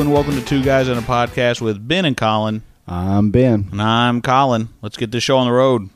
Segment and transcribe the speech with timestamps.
[0.00, 2.62] Hello and welcome to Two Guys on a Podcast with Ben and Colin.
[2.88, 3.68] I'm Ben.
[3.70, 4.70] And I'm Colin.
[4.80, 5.90] Let's get this show on the road.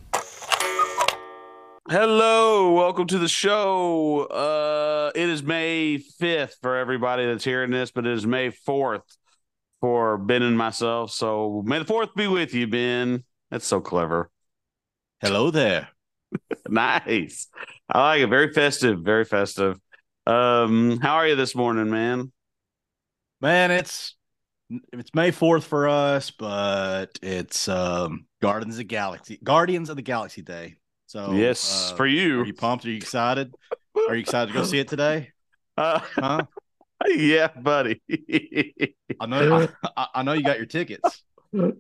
[1.89, 4.25] Hello, welcome to the show.
[4.25, 9.01] Uh it is May 5th for everybody that's hearing this, but it is May 4th
[9.81, 11.11] for Ben and myself.
[11.11, 13.25] So may the 4th be with you, Ben.
[13.51, 14.31] That's so clever.
[15.23, 15.89] Hello there.
[16.69, 17.49] nice.
[17.89, 18.29] I like it.
[18.29, 19.81] Very festive, very festive.
[20.27, 22.34] Um, how are you this morning, man?
[23.45, 24.17] Man, it's
[24.95, 30.03] it's May 4th for us, but it's um Guardians of the Galaxy Guardians of the
[30.03, 30.77] Galaxy Day.
[31.09, 32.41] So yes, uh, for you.
[32.41, 32.87] Are you pumped?
[32.87, 33.53] Are you excited?
[34.09, 35.31] Are you excited to go see it today?
[35.77, 36.47] Uh, Huh?
[37.09, 38.01] yeah, buddy.
[39.21, 41.23] I know I, I know you got your tickets.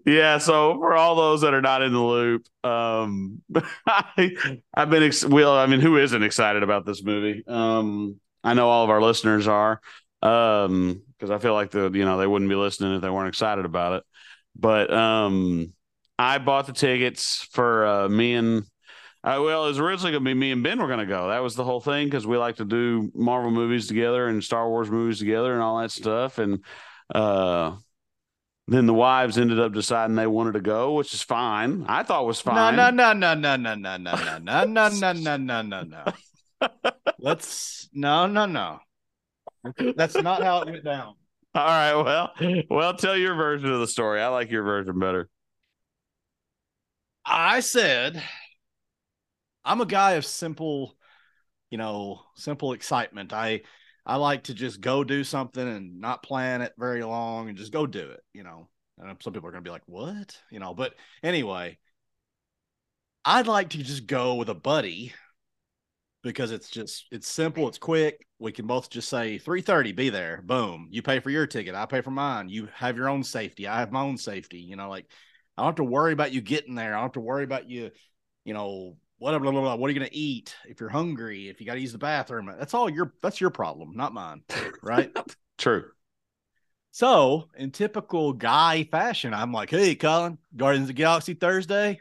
[0.04, 3.40] yeah, so for all those that are not in the loop, um
[3.86, 4.32] I,
[4.74, 7.42] I've been ex- well, I mean, who isn't excited about this movie?
[7.46, 9.80] Um I know all of our listeners are.
[10.24, 13.28] Um because I feel like the you know, they wouldn't be listening if they weren't
[13.28, 14.04] excited about it.
[14.56, 15.72] But um
[16.18, 18.64] I bought the tickets for uh me and
[19.24, 21.28] uh, well, it was originally going to be me and Ben were going to go.
[21.28, 24.68] That was the whole thing because we like to do Marvel movies together and Star
[24.68, 26.36] Wars movies together and all that stuff.
[26.38, 26.62] And
[27.14, 27.74] uh,
[28.68, 31.86] then the wives ended up deciding they wanted to go, which is fine.
[31.88, 32.76] I thought was No, fine.
[32.76, 36.04] no, no, no, no, no, no, no, no, no, no, no, no, no, no, no.
[37.18, 38.80] Let's no, no, no.
[39.96, 41.14] That's not how it went down.
[41.54, 41.94] All right.
[41.94, 44.20] Well, well, tell your version of the story.
[44.20, 45.28] I like your version better.
[47.24, 48.22] I said,
[49.64, 50.96] I'm a guy of simple,
[51.70, 53.32] you know, simple excitement.
[53.32, 53.62] I
[54.06, 57.72] I like to just go do something and not plan it very long and just
[57.72, 58.68] go do it, you know.
[58.98, 61.78] And some people are going to be like, "What?" You know, but anyway,
[63.24, 65.12] I'd like to just go with a buddy
[66.22, 68.26] because it's just it's simple, it's quick.
[68.44, 70.42] We can both just say 3:30 be there.
[70.44, 70.88] Boom.
[70.90, 72.50] You pay for your ticket, I pay for mine.
[72.50, 75.06] You have your own safety, I have my own safety, you know, like
[75.56, 76.92] I don't have to worry about you getting there.
[76.92, 77.90] I don't have to worry about you,
[78.44, 79.74] you know, whatever, blah, blah, blah.
[79.76, 80.54] what are you going to eat?
[80.68, 83.50] If you're hungry, if you got to use the bathroom, that's all your, that's your
[83.50, 84.42] problem, not mine.
[84.82, 85.10] Right.
[85.56, 85.86] True.
[86.90, 92.00] so in typical guy fashion, I'm like, Hey, Colin, Guardians of the Galaxy Thursday.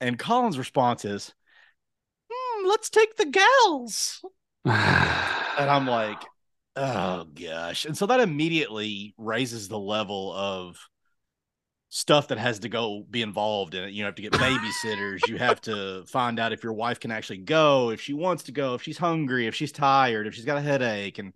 [0.00, 1.32] And Colin's response is,
[2.28, 4.20] hmm, let's take the gals.
[4.66, 6.22] And I'm like,
[6.76, 7.84] oh gosh.
[7.84, 10.78] And so that immediately raises the level of
[11.88, 13.92] stuff that has to go be involved in it.
[13.92, 15.28] You have to get babysitters.
[15.28, 18.52] you have to find out if your wife can actually go, if she wants to
[18.52, 21.32] go, if she's hungry, if she's tired, if she's got a headache, and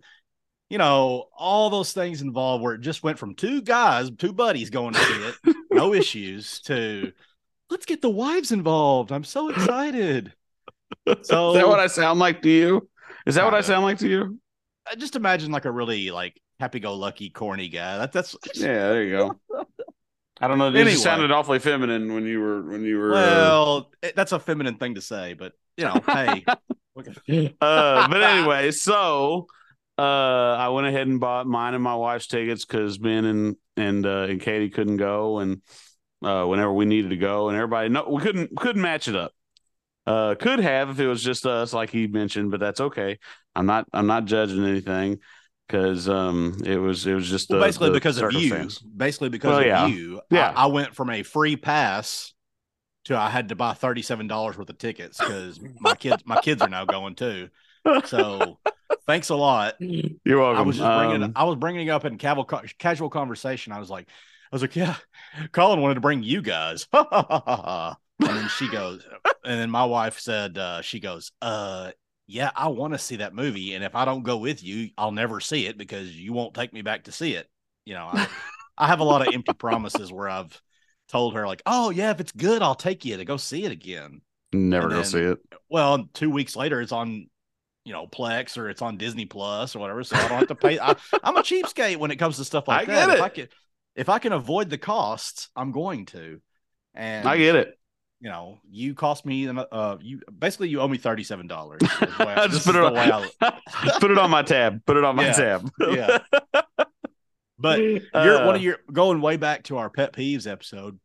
[0.69, 4.69] you know, all those things involved where it just went from two guys, two buddies
[4.69, 7.11] going to see it, no issues, to
[7.69, 9.11] let's get the wives involved.
[9.11, 10.33] I'm so excited.
[11.23, 12.89] So is that what I sound like to you?
[13.25, 14.39] Is that what I sound like to you?
[14.89, 17.97] I just imagine like a really like happy-go-lucky, corny guy.
[17.99, 19.39] That, that's Yeah, there you go.
[20.39, 20.69] I don't know.
[20.69, 20.95] It Anyway.
[20.95, 23.13] sounded awfully feminine when you were when you were.
[23.13, 26.43] uh, well, it, that's a feminine thing to say, but you know, hey,
[27.61, 29.45] uh, but anyway, so
[29.99, 34.05] uh, I went ahead and bought mine and my wife's tickets because Ben and and
[34.05, 35.61] uh, and Katie couldn't go, and
[36.23, 39.33] uh, whenever we needed to go, and everybody no, we couldn't couldn't match it up.
[40.07, 43.19] Uh, could have if it was just us, like he mentioned, but that's okay.
[43.55, 45.19] I'm not I'm not judging anything
[45.67, 49.49] because um it was it was just well, the- basically because of you, basically because
[49.49, 49.85] Well, of yeah.
[49.87, 50.51] you, Yeah.
[50.55, 52.33] I, I went from a free pass
[53.05, 56.61] to I had to buy thirty-seven dollars worth of tickets because my kids, my kids
[56.61, 57.49] are now going too.
[58.05, 58.59] So,
[59.07, 59.75] thanks a lot.
[59.79, 60.57] You're welcome.
[60.59, 63.73] I was just bringing, Um, I was bringing it up in casual, casual conversation.
[63.73, 64.07] I was like,
[64.51, 64.95] I was like, yeah,
[65.51, 66.87] Colin wanted to bring you guys.
[68.21, 69.05] and then she goes,
[69.43, 71.91] and then my wife said, uh, she goes, uh,
[72.27, 75.11] yeah, I want to see that movie, and if I don't go with you, I'll
[75.11, 77.49] never see it because you won't take me back to see it.
[77.85, 78.27] You know, I,
[78.77, 80.61] I have a lot of empty promises where I've
[81.09, 83.71] told her like, oh yeah, if it's good, I'll take you to go see it
[83.71, 84.21] again.
[84.53, 85.39] never and go then- see it.
[85.69, 87.27] Well, two weeks later, it's on,
[87.85, 90.03] you know, Plex or it's on Disney Plus or whatever.
[90.03, 90.79] So I don't have to pay.
[90.79, 93.07] I, I'm a cheapskate when it comes to stuff like I that.
[93.07, 93.21] get If it.
[93.23, 93.47] I can,
[93.95, 96.39] if I can avoid the costs, I'm going to.
[96.93, 97.77] And I get it.
[98.21, 99.47] You know, you cost me.
[99.49, 101.81] Uh, you basically you owe me thirty seven dollars.
[101.99, 103.27] Just put it on.
[103.99, 104.85] put it on my tab.
[104.85, 105.33] Put it on my Yeah.
[105.33, 105.71] tab.
[105.79, 106.17] yeah.
[107.57, 110.99] But you're Uh, one of your going way back to our pet peeves episode.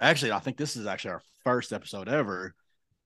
[0.00, 2.54] Actually, I think this is actually our first episode ever.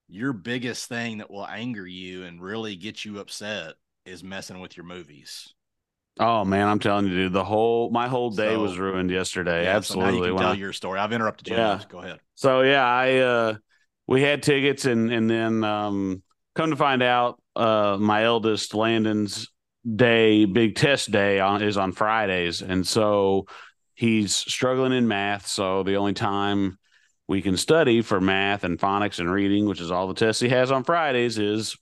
[0.08, 3.75] Your biggest thing that will anger you and really get you upset
[4.06, 5.55] is messing with your movies.
[6.20, 9.65] Oh man, I'm telling you, dude, the whole my whole day So- was ruined yesterday.
[9.65, 10.29] Yeah, so now Absolutely.
[10.29, 10.99] you When can I- tell your story.
[11.00, 11.56] I've interrupted you.
[11.56, 11.81] Yeah.
[11.88, 12.20] Go ahead.
[12.35, 13.55] So yeah, I uh
[14.06, 16.23] we had tickets and and then um
[16.55, 19.49] come to find out uh my eldest Landon's
[19.97, 23.47] day, big test day on is on Fridays, and so
[23.94, 25.47] he's struggling in math.
[25.47, 26.79] So the only time
[27.26, 30.49] we can study for math and phonics and reading, which is all the tests he
[30.49, 31.76] has on Fridays, is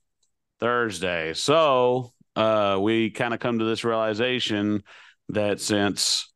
[0.59, 1.33] Thursday.
[1.33, 4.83] So uh, we kind of come to this realization
[5.29, 6.31] that since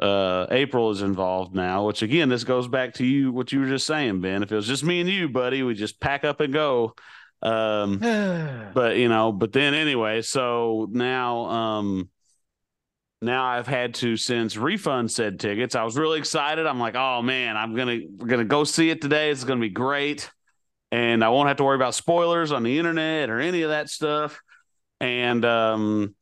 [0.00, 3.68] uh, April is involved now, which again, this goes back to you, what you were
[3.68, 4.42] just saying, Ben.
[4.42, 6.94] If it was just me and you, buddy, we just pack up and go.
[7.42, 7.98] Um,
[8.74, 12.08] but you know, but then anyway, so now, um,
[13.20, 15.74] now I've had to since refund said tickets.
[15.74, 16.66] I was really excited.
[16.66, 19.30] I'm like, oh man, I'm gonna we're gonna go see it today.
[19.30, 20.30] It's gonna be great,
[20.90, 23.90] and I won't have to worry about spoilers on the internet or any of that
[23.90, 24.40] stuff.
[25.02, 26.14] And um,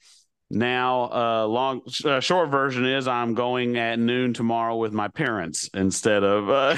[0.50, 5.71] now uh long uh, short version is i'm going at noon tomorrow with my parents
[5.75, 6.77] instead of uh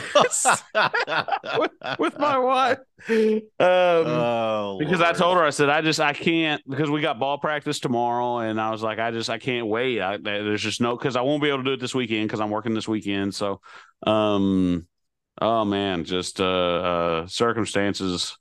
[1.58, 2.78] with, with, my wife.
[3.08, 5.14] Um oh, because Lord.
[5.14, 8.38] i told her i said i just i can't because we got ball practice tomorrow
[8.38, 10.02] and i was like i just i can't wait.
[10.02, 12.40] I, there's just no because i won't be able to do it this weekend because
[12.40, 13.34] i'm working this weekend.
[13.34, 13.62] So
[14.06, 14.86] um
[15.40, 18.36] oh man just uh uh circumstances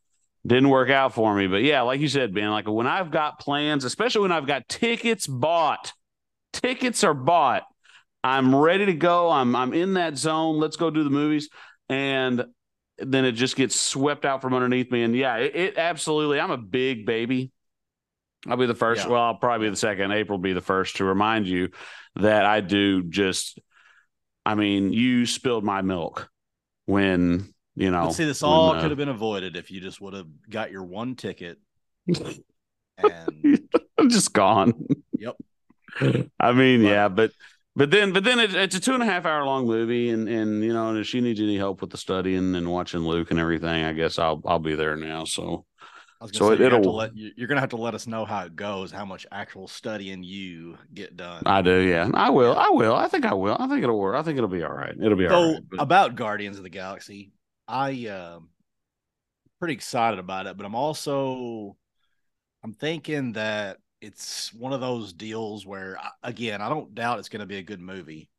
[0.46, 1.48] didn't work out for me.
[1.48, 4.68] But yeah, like you said, Ben, like when I've got plans, especially when I've got
[4.68, 5.94] tickets bought,
[6.54, 7.64] tickets are bought.
[8.24, 9.30] I'm ready to go.
[9.30, 10.60] I'm I'm in that zone.
[10.60, 11.50] Let's go do the movies.
[11.90, 12.46] And
[12.98, 15.04] then it just gets swept out from underneath me.
[15.04, 16.40] And yeah, it, it absolutely.
[16.40, 17.52] I'm a big baby.
[18.48, 19.06] I'll be the first.
[19.06, 19.12] Yeah.
[19.12, 20.12] Well, I'll probably be the second.
[20.12, 21.70] April will be the first to remind you
[22.16, 23.60] that I do just.
[24.44, 26.28] I mean, you spilled my milk
[26.86, 30.02] when you know, but see, this all uh, could have been avoided if you just
[30.02, 31.58] would have got your one ticket
[32.08, 33.70] and
[34.10, 34.88] just gone.
[35.14, 35.38] Yep.
[36.40, 37.32] I mean, but, yeah, but
[37.76, 40.28] but then but then it, it's a two and a half hour long movie, and
[40.28, 43.32] and you know, and if she needs any help with the studying and watching Luke
[43.32, 45.24] and everything, I guess I'll I'll be there now.
[45.24, 45.66] So.
[46.34, 48.56] so say, it, will let you, you're gonna have to let us know how it
[48.56, 51.44] goes, how much actual studying you get done.
[51.46, 52.10] I do, yeah.
[52.14, 52.58] I will.
[52.58, 52.94] I will.
[52.94, 53.56] I think I will.
[53.58, 54.16] I think it'll work.
[54.16, 54.96] I think it'll be all right.
[55.02, 55.64] It'll be so, all right.
[55.70, 55.82] But...
[55.82, 57.32] About Guardians of the Galaxy,
[57.72, 58.40] I uh,
[59.60, 61.78] pretty excited about it, but I'm also
[62.64, 67.40] I'm thinking that it's one of those deals where again, I don't doubt it's going
[67.40, 68.30] to be a good movie.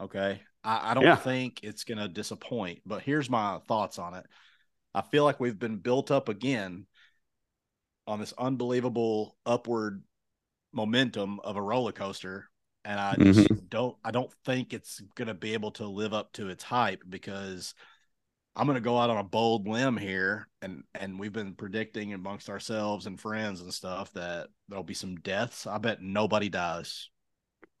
[0.00, 0.40] Okay.
[0.62, 1.16] I, I don't yeah.
[1.16, 4.26] think it's going to disappoint, but here's my thoughts on it.
[4.94, 6.86] I feel like we've been built up again
[8.06, 10.02] on this unbelievable upward
[10.72, 12.48] momentum of a roller coaster
[12.84, 13.66] and I just mm-hmm.
[13.68, 17.02] don't I don't think it's going to be able to live up to its hype
[17.08, 17.74] because
[18.56, 22.14] I'm going to go out on a bold limb here, and and we've been predicting
[22.14, 25.66] amongst ourselves and friends and stuff that there'll be some deaths.
[25.66, 27.10] I bet nobody dies.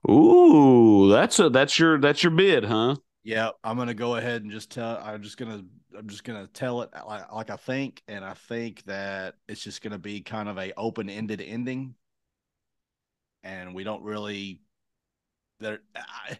[0.08, 2.96] Ooh, that's a that's your that's your bid, huh?
[3.24, 4.98] Yeah, I'm gonna go ahead and just tell.
[5.02, 5.64] I'm just gonna
[5.98, 9.82] I'm just gonna tell it like, like I think, and I think that it's just
[9.82, 11.94] gonna be kind of a open ended ending,
[13.42, 14.60] and we don't really.
[15.58, 16.38] There, I,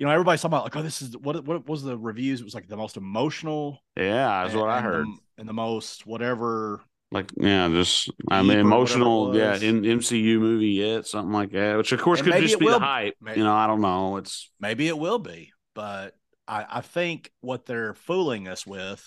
[0.00, 2.40] you know, everybody's talking about like, oh, this is what what was the reviews?
[2.40, 3.82] It was like the most emotional.
[3.98, 5.06] Yeah, that's and, what I heard.
[5.06, 6.80] The, and the most whatever.
[7.12, 11.76] Like yeah, just I mean emotional, yeah, in MCU movie yet, something like that.
[11.76, 13.14] Which of course and could just be the hype.
[13.36, 14.16] You know, I don't know.
[14.16, 16.16] It's maybe it will be, but
[16.48, 19.06] I, I think what they're fooling us with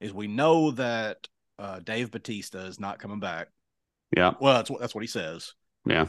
[0.00, 1.26] is we know that
[1.58, 3.48] uh, Dave Batista is not coming back.
[4.16, 4.34] Yeah.
[4.40, 5.54] Well, that's what that's what he says.
[5.84, 6.06] Yeah.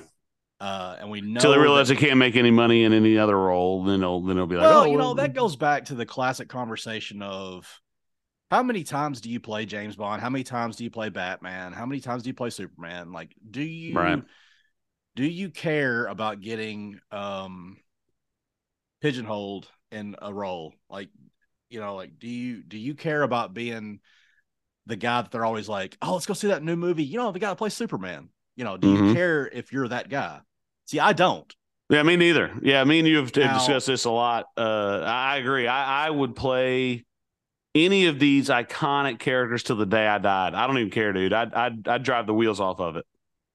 [0.60, 3.18] Uh, and we know until they realize that, they can't make any money in any
[3.18, 5.86] other role, then they'll then they'll be like, well, oh, you know, that goes back
[5.86, 7.80] to the classic conversation of
[8.52, 10.22] how many times do you play James Bond?
[10.22, 11.72] How many times do you play Batman?
[11.72, 13.14] How many times do you play Superman?
[13.14, 14.22] Like, do you right.
[15.16, 17.78] do you care about getting um
[19.02, 20.74] pigeonholed in a role?
[20.90, 21.08] Like,
[21.70, 24.02] you know, like do you do you care about being
[24.88, 27.04] the guy that they're always like, oh, let's go see that new movie.
[27.04, 28.30] You know, the guy that plays Superman.
[28.56, 29.08] You know, do mm-hmm.
[29.08, 30.42] you care if you're that guy?
[30.90, 31.56] See, I don't.
[31.92, 32.52] Yeah, me neither.
[32.64, 34.48] Yeah, me and you have, discussed this a lot.
[34.58, 35.68] Uh, I agree.
[35.68, 37.06] I, I would play
[37.76, 40.56] any of these iconic characters till the day I died.
[40.56, 41.32] I don't even care, dude.
[41.32, 43.06] I'd I'd, I'd drive the wheels off of it.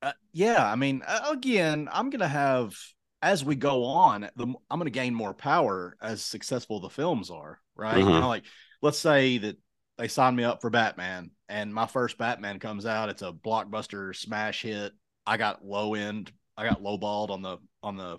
[0.00, 2.76] Uh, yeah, I mean, again, I'm gonna have
[3.20, 7.58] as we go on, the, I'm gonna gain more power as successful the films are.
[7.74, 7.96] Right?
[7.96, 8.10] Mm-hmm.
[8.10, 8.44] You know, like
[8.80, 9.56] let's say that
[9.98, 13.08] they sign me up for Batman, and my first Batman comes out.
[13.08, 14.92] It's a blockbuster smash hit.
[15.26, 18.18] I got low end I got lowballed on the on the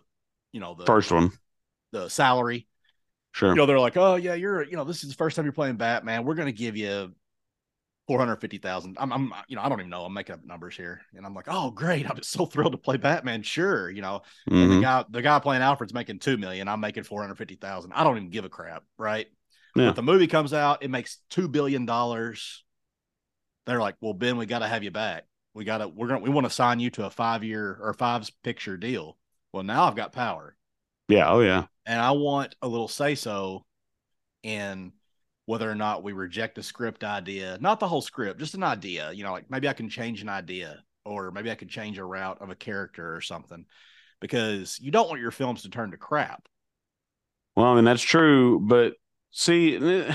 [0.51, 1.31] you know the first one,
[1.91, 2.67] the salary.
[3.31, 3.49] Sure.
[3.49, 5.51] You know, they're like, oh yeah, you're you know, this is the first time you're
[5.51, 6.23] playing Batman.
[6.25, 7.13] We're gonna give you
[8.07, 8.97] four hundred fifty thousand.
[8.99, 10.05] I'm, I'm, you know, I don't even know.
[10.05, 12.77] I'm making up numbers here, and I'm like, oh great, I'm just so thrilled to
[12.77, 13.43] play Batman.
[13.43, 14.75] Sure, you know, mm-hmm.
[14.75, 16.67] the guy, the guy playing Alfred's making two million.
[16.67, 17.93] I'm making four hundred fifty thousand.
[17.93, 19.27] I don't even give a crap, right?
[19.75, 19.87] Yeah.
[19.87, 22.63] But the movie comes out, it makes two billion dollars.
[23.65, 25.25] They're like, well, Ben, we got to have you back.
[25.55, 27.93] We got to we're gonna we want to sign you to a five year or
[27.93, 29.17] five picture deal.
[29.53, 30.55] Well, now I've got power.
[31.07, 31.31] Yeah.
[31.31, 31.65] Oh yeah.
[31.85, 33.65] And I want a little say so
[34.43, 34.91] in
[35.45, 39.11] whether or not we reject a script idea, not the whole script, just an idea.
[39.11, 42.05] You know, like maybe I can change an idea or maybe I could change a
[42.05, 43.65] route of a character or something
[44.19, 46.47] because you don't want your films to turn to crap.
[47.55, 48.59] Well, I mean, that's true.
[48.59, 48.95] But
[49.31, 49.77] see,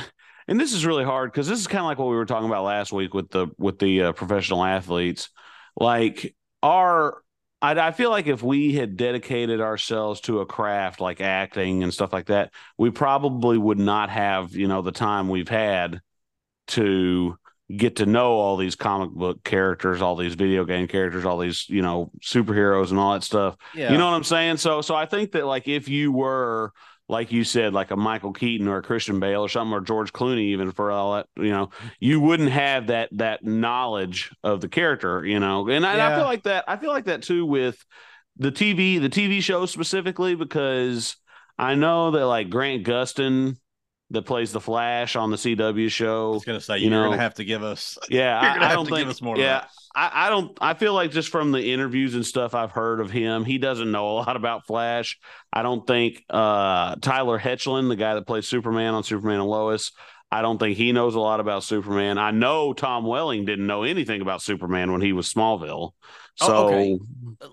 [0.51, 2.49] and this is really hard because this is kind of like what we were talking
[2.49, 5.31] about last week with the with the uh, professional athletes.
[5.77, 7.23] Like our
[7.63, 11.95] I, I, feel like if we had dedicated ourselves to a craft like acting and
[11.95, 16.01] stuff like that, we probably would not have, you know, the time we've had
[16.69, 17.37] to
[17.75, 21.69] get to know all these comic book characters, all these video game characters, all these,
[21.69, 23.57] you know, superheroes and all that stuff.
[23.73, 23.93] Yeah.
[23.93, 24.57] You know what I'm saying?
[24.57, 26.73] So so I think that like if you were
[27.11, 30.13] like you said, like a Michael Keaton or a Christian Bale or something, or George
[30.13, 34.69] Clooney, even for all that, you know, you wouldn't have that that knowledge of the
[34.69, 35.69] character, you know.
[35.69, 36.13] And I, yeah.
[36.13, 36.65] I feel like that.
[36.69, 37.85] I feel like that too with
[38.37, 41.17] the TV, the TV show specifically, because
[41.59, 43.57] I know that like Grant Gustin
[44.11, 46.31] that plays the Flash on the CW show.
[46.31, 47.99] I was gonna say you're know, gonna have to give us.
[48.11, 49.09] Yeah, I, I, don't think.
[49.09, 50.57] us more yeah, I, I, don't.
[50.61, 53.91] I feel like just from the interviews and stuff I've heard of him, he doesn't
[53.91, 55.19] know a lot about Flash.
[55.53, 59.93] I don't think uh, Tyler Hoechlin, the guy that plays Superman on Superman and Lois.
[60.33, 62.19] I don't think he knows a lot about Superman.
[62.19, 65.93] I know Tom Welling didn't know anything about Superman when he was Smallville.
[66.37, 66.99] So oh, okay.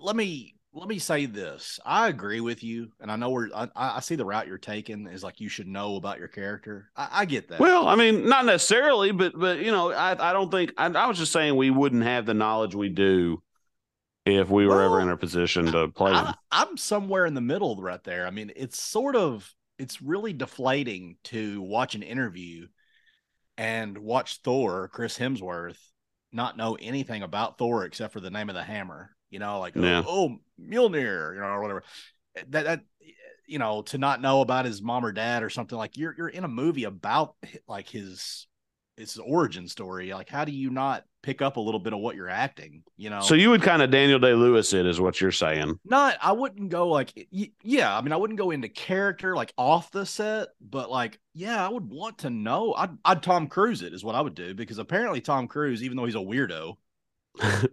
[0.00, 1.80] let me let me say this.
[1.84, 5.06] I agree with you, and I know where I, I, see the route you're taking
[5.06, 6.90] is like you should know about your character.
[6.96, 7.60] I, I get that.
[7.60, 11.06] Well, I mean, not necessarily, but but you know, I I don't think I, I
[11.06, 13.42] was just saying we wouldn't have the knowledge we do
[14.24, 16.12] if we were well, ever in a position to play.
[16.12, 18.26] I, I'm somewhere in the middle right there.
[18.26, 22.66] I mean, it's sort of it's really deflating to watch an interview
[23.56, 25.78] and watch Thor, Chris Hemsworth,
[26.32, 29.74] not know anything about Thor except for the name of the hammer you know, like
[29.76, 30.02] yeah.
[30.06, 31.82] oh, oh Mjolnir, you know, or whatever.
[32.48, 32.84] That that
[33.46, 36.28] you know, to not know about his mom or dad or something like you're you're
[36.28, 37.34] in a movie about
[37.66, 38.46] like his
[38.98, 40.12] his origin story.
[40.12, 42.82] Like, how do you not pick up a little bit of what you're acting?
[42.96, 43.20] You know.
[43.20, 45.78] So you would kind of Daniel Day Lewis it is what you're saying.
[45.84, 47.96] Not, I wouldn't go like, yeah.
[47.96, 51.70] I mean, I wouldn't go into character like off the set, but like, yeah, I
[51.70, 52.74] would want to know.
[52.74, 55.96] I'd, I'd Tom Cruise it is what I would do because apparently Tom Cruise, even
[55.96, 56.76] though he's a weirdo,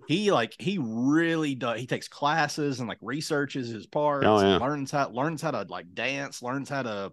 [0.08, 4.58] he like he really does he takes classes and like researches his parts oh, yeah.
[4.58, 7.12] learns how learns how to like dance learns how to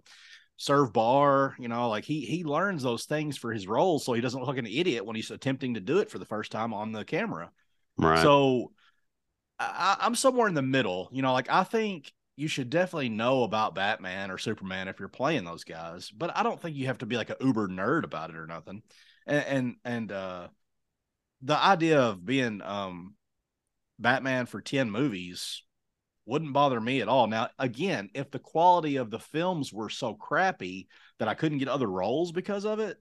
[0.57, 4.21] serve bar you know like he he learns those things for his roles so he
[4.21, 6.73] doesn't look like an idiot when he's attempting to do it for the first time
[6.73, 7.51] on the camera.
[7.97, 8.21] Right.
[8.21, 8.71] So
[9.59, 13.43] I, i'm somewhere in the middle you know like i think you should definitely know
[13.43, 16.97] about batman or superman if you're playing those guys but i don't think you have
[16.97, 18.81] to be like a uber nerd about it or nothing.
[19.25, 20.47] And and, and uh
[21.43, 23.15] the idea of being um
[23.99, 25.63] Batman for 10 movies
[26.25, 27.27] wouldn't bother me at all.
[27.27, 30.87] Now, again, if the quality of the films were so crappy
[31.19, 32.97] that I couldn't get other roles because of it,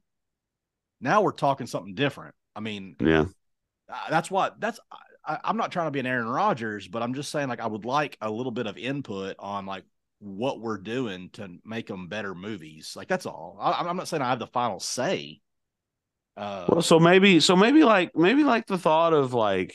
[1.00, 2.34] now we're talking something different.
[2.54, 3.26] I mean, yeah,
[4.10, 4.80] that's what that's.
[5.24, 7.66] I, am not trying to be an Aaron Rodgers, but I'm just saying like I
[7.66, 9.84] would like a little bit of input on like
[10.18, 12.94] what we're doing to make them better movies.
[12.96, 13.56] Like that's all.
[13.60, 15.40] I, I'm not saying I have the final say,
[16.36, 19.74] uh, well, so maybe, so maybe like maybe like the thought of like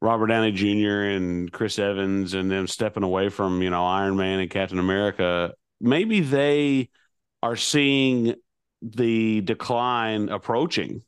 [0.00, 1.02] Robert Downey Jr.
[1.02, 5.52] and Chris Evans and them stepping away from you know Iron Man and Captain America.
[5.80, 6.88] Maybe they
[7.42, 8.34] are seeing
[8.82, 11.02] the decline approaching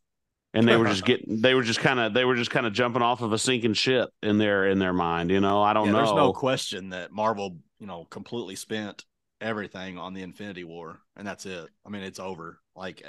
[0.56, 2.72] and they were just getting they were just kind of they were just kind of
[2.72, 5.86] jumping off of a sinking ship in their in their mind you know i don't
[5.86, 9.04] yeah, know there's no question that marvel you know completely spent
[9.40, 13.02] everything on the infinity war and that's it i mean it's over like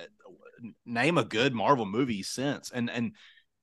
[0.85, 2.71] name a good Marvel movie since.
[2.71, 3.13] And and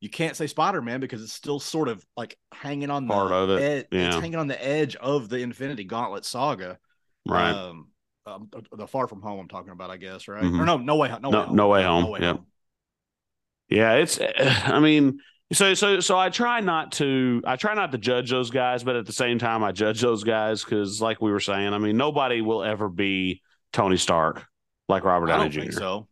[0.01, 3.35] you can't say Spider Man because it's still sort of like hanging on part the
[3.35, 3.63] of it.
[3.63, 4.07] Ed- yeah.
[4.09, 6.79] It's hanging on the edge of the Infinity Gauntlet saga.
[7.27, 7.53] Right.
[7.53, 7.89] Um,
[8.27, 10.43] um, the Far From Home I'm talking about, I guess, right?
[10.43, 10.61] Mm-hmm.
[10.61, 11.21] Or no, No Way Home.
[11.23, 11.57] No, no, way home.
[11.57, 12.05] No Way Home.
[12.05, 12.33] No way yeah.
[12.33, 12.47] Home.
[13.69, 14.19] Yeah, it's.
[14.39, 15.21] I mean,
[15.53, 18.97] so so so I try not to I try not to judge those guys, but
[18.97, 21.97] at the same time I judge those guys because, like we were saying, I mean,
[21.97, 23.43] nobody will ever be
[23.75, 24.47] Tony Stark
[24.89, 25.73] like Robert Downey Jr.
[25.73, 26.07] so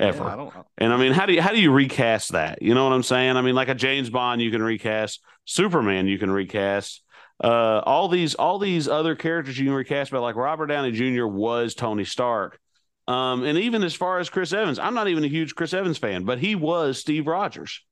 [0.00, 0.24] ever.
[0.24, 2.62] Yeah, I don't, and I mean, how do you how do you recast that?
[2.62, 3.36] You know what I'm saying?
[3.36, 7.02] I mean, like a James Bond, you can recast Superman, you can recast
[7.42, 11.26] uh, all these all these other characters you can recast, but like Robert Downey Jr.
[11.26, 12.58] was Tony Stark.
[13.06, 15.96] Um, and even as far as Chris Evans, I'm not even a huge Chris Evans
[15.96, 17.82] fan, but he was Steve Rogers.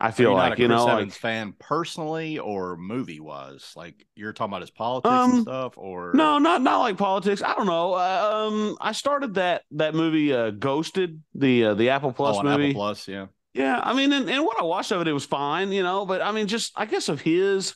[0.00, 3.72] I feel like you know, Evans like, fan personally or movie wise.
[3.76, 7.42] Like you're talking about his politics um, and stuff, or no, not not like politics.
[7.42, 7.92] I don't know.
[7.92, 12.42] Uh, um, I started that that movie, uh, Ghosted, the uh, the Apple Plus oh,
[12.42, 12.70] movie.
[12.70, 13.26] Apple Plus, yeah.
[13.52, 16.06] Yeah, I mean, and, and what I watched of it, it was fine, you know.
[16.06, 17.74] But I mean, just I guess of his,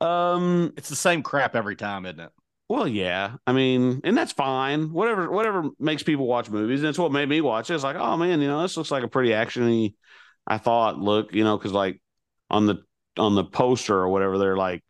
[0.00, 2.30] um, It's the same crap every time, isn't it?
[2.72, 4.94] well, yeah, I mean, and that's fine.
[4.94, 7.74] Whatever, whatever makes people watch movies, and it's what made me watch it.
[7.74, 9.94] It's like, oh man, you know, this looks like a pretty actiony.
[10.46, 12.00] I thought, look, you know, because like
[12.50, 12.84] on the
[13.16, 14.82] on the poster or whatever, they're like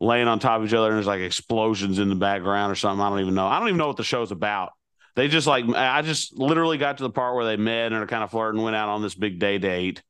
[0.00, 3.00] laying on top of each other, and there's like explosions in the background or something.
[3.00, 3.46] I don't even know.
[3.46, 4.70] I don't even know what the show's about.
[5.16, 8.06] They just like I just literally got to the part where they met and are
[8.06, 10.02] kind of flirting, went out on this big day date,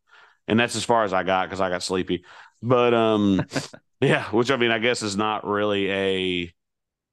[0.46, 2.24] and that's as far as I got because I got sleepy.
[2.62, 3.46] But um,
[4.00, 6.54] yeah, which I mean, I guess is not really a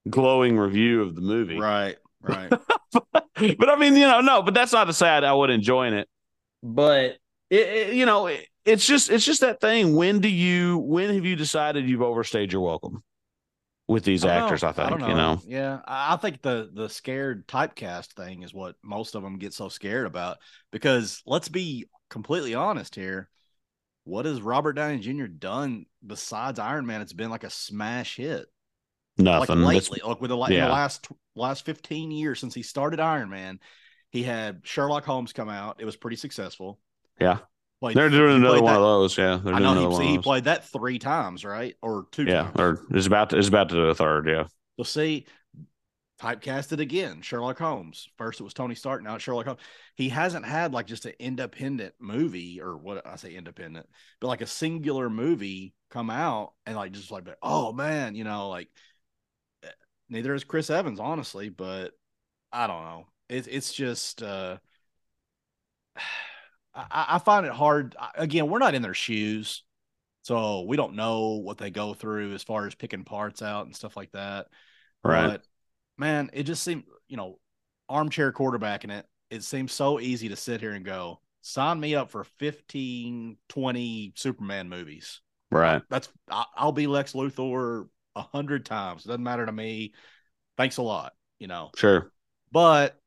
[0.10, 2.50] glowing review of the movie, Right, right.
[2.92, 5.92] but I mean, you know, no, but that's not to say I, I would enjoy
[5.92, 6.08] it.
[6.62, 7.18] But
[7.50, 9.96] it, it, you know, it, it's just it's just that thing.
[9.96, 10.78] When do you?
[10.80, 13.04] When have you decided you've overstayed your welcome
[13.88, 14.64] with these I actors?
[14.64, 14.70] know.
[14.70, 15.40] I think don't you know.
[15.46, 19.54] Yeah, I I think the the scared typecast thing is what most of them get
[19.54, 20.38] so scared about.
[20.72, 23.30] Because let's be completely honest here,
[24.04, 25.26] what has Robert Downey Jr.
[25.26, 27.02] done besides Iron Man?
[27.02, 28.48] It's been like a smash hit.
[29.18, 29.62] Nothing.
[29.62, 30.66] Like That's- lately, like with the, in yeah.
[30.66, 33.60] the last last fifteen years since he started Iron Man,
[34.10, 35.78] he had Sherlock Holmes come out.
[35.80, 36.80] It was pretty successful.
[37.20, 37.40] Yeah.
[37.82, 39.18] Played- They're doing another one that- of those.
[39.18, 42.60] Yeah, they're I know he, he played that three times, right, or two Yeah, times.
[42.60, 44.28] or is about to is about to do a third.
[44.28, 45.26] Yeah, So see,
[46.22, 47.22] typecasted again.
[47.22, 48.08] Sherlock Holmes.
[48.18, 49.04] First it was Tony Stark.
[49.04, 49.60] Now it's Sherlock Holmes.
[49.96, 53.88] He hasn't had like just an independent movie or what I say independent,
[54.22, 58.48] but like a singular movie come out and like just like oh man, you know,
[58.50, 58.70] like
[59.64, 59.70] eh,
[60.10, 61.92] neither is Chris Evans, honestly, but
[62.54, 63.08] I don't know.
[63.28, 64.58] It's it's just uh
[66.76, 67.96] I, I find it hard.
[68.16, 69.64] Again, we're not in their shoes.
[70.24, 73.76] So we don't know what they go through as far as picking parts out and
[73.76, 74.48] stuff like that.
[75.04, 75.28] right.
[75.28, 75.44] But
[75.98, 77.40] man, it just seemed, you know,
[77.88, 79.06] armchair quarterbacking it.
[79.30, 84.14] It seems so easy to sit here and go, sign me up for 15, 20
[84.16, 85.22] Superman movies.
[85.52, 85.84] right.
[85.90, 89.06] That's, I'll be Lex Luthor a hundred times.
[89.06, 89.94] It doesn't matter to me.
[90.58, 91.70] Thanks a lot, you know.
[91.76, 92.12] Sure.
[92.52, 93.00] But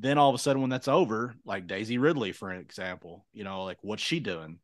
[0.00, 3.64] then all of a sudden, when that's over, like Daisy Ridley, for example, you know,
[3.64, 4.58] like what's she doing?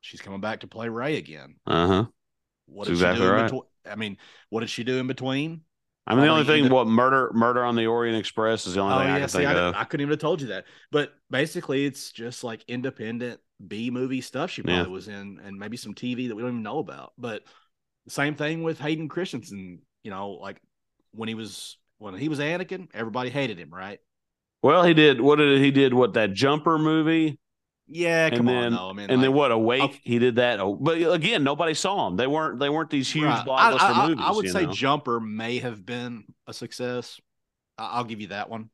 [0.00, 1.56] She's coming back to play Rey again.
[1.66, 2.04] Uh huh.
[2.66, 3.28] What That's did exactly she do?
[3.28, 3.44] in right.
[3.44, 3.62] between?
[3.86, 4.16] I mean,
[4.50, 5.62] what did she do in between?
[6.06, 8.80] I mean, the only thing, either- what murder, murder on the Orient Express is the
[8.80, 9.74] only Oh thing I can see, think I, of.
[9.74, 10.64] I couldn't even have told you that.
[10.90, 14.76] But basically, it's just like independent B movie stuff she Yeah.
[14.76, 17.12] probably was in, and maybe some TV that we don't even know about.
[17.18, 17.42] But
[18.08, 19.80] same thing with Hayden Christensen.
[20.02, 20.60] You know, like
[21.10, 24.00] when he was when he was Anakin, everybody hated him, right?
[24.62, 25.20] Well, he did.
[25.20, 25.94] What did he did?
[25.94, 27.38] What that jumper movie?
[27.86, 28.90] Yeah, And come then- on, though.
[28.90, 29.50] I mean, and then what?
[29.50, 29.80] Awake.
[29.82, 30.60] I'll- he did that.
[30.60, 32.16] Oh, But again, nobody saw him.
[32.16, 32.58] They weren't.
[32.58, 33.46] They weren't these huge right.
[33.46, 34.24] blockbuster I, I- movies.
[34.26, 34.72] I would say know?
[34.72, 37.18] Jumper may have been a success.
[37.78, 38.70] I'll give you that one.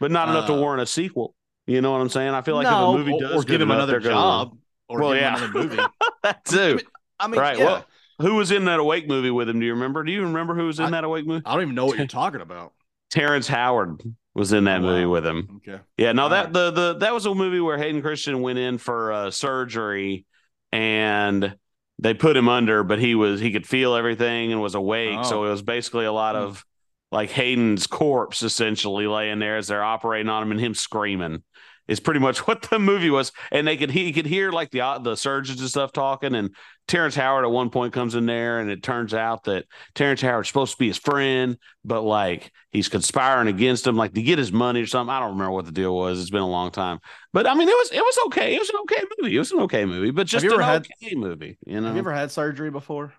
[0.00, 1.34] but not enough to uh, warrant a sequel.
[1.66, 2.30] You know what I'm saying?
[2.30, 4.56] I feel like no, if a movie does or give him another job,
[4.88, 5.36] or Well, give yeah.
[5.38, 5.76] him another movie.
[6.22, 6.74] that I too.
[6.76, 6.84] mean,
[7.20, 7.64] I mean, Right, yeah.
[7.64, 7.84] well-
[8.22, 9.60] Who was in that Awake movie with him?
[9.60, 10.02] Do you remember?
[10.02, 11.42] Do you remember who was in I- that Awake movie?
[11.44, 12.72] I don't even know what you're talking about.
[13.10, 14.00] Terrence Howard
[14.34, 15.60] was in that Oh, movie with him.
[15.66, 15.80] Okay.
[15.96, 16.52] Yeah, no, All that right.
[16.52, 20.24] the the that was a movie where Hayden Christian went in for uh, surgery
[20.72, 21.56] and
[21.98, 25.24] they put him under, but he was he could feel everything and was awake.
[25.24, 25.46] So Oh.
[25.46, 26.42] it was basically a lot Hmm.
[26.42, 26.64] of
[27.12, 31.42] like Hayden's corpse essentially laying there as they're operating on him and him screaming.
[31.90, 34.80] Is pretty much what the movie was, and they could he could hear like the
[34.82, 36.54] uh, the surgeons and stuff talking, and
[36.86, 39.64] Terrence Howard at one point comes in there, and it turns out that
[39.96, 44.22] Terrence Howard's supposed to be his friend, but like he's conspiring against him, like to
[44.22, 45.12] get his money or something.
[45.12, 46.20] I don't remember what the deal was.
[46.20, 47.00] It's been a long time,
[47.32, 48.54] but I mean, it was it was okay.
[48.54, 49.34] It was an okay movie.
[49.34, 51.58] It was an okay movie, but just an had- okay movie.
[51.66, 53.12] You know, Have you ever had surgery before?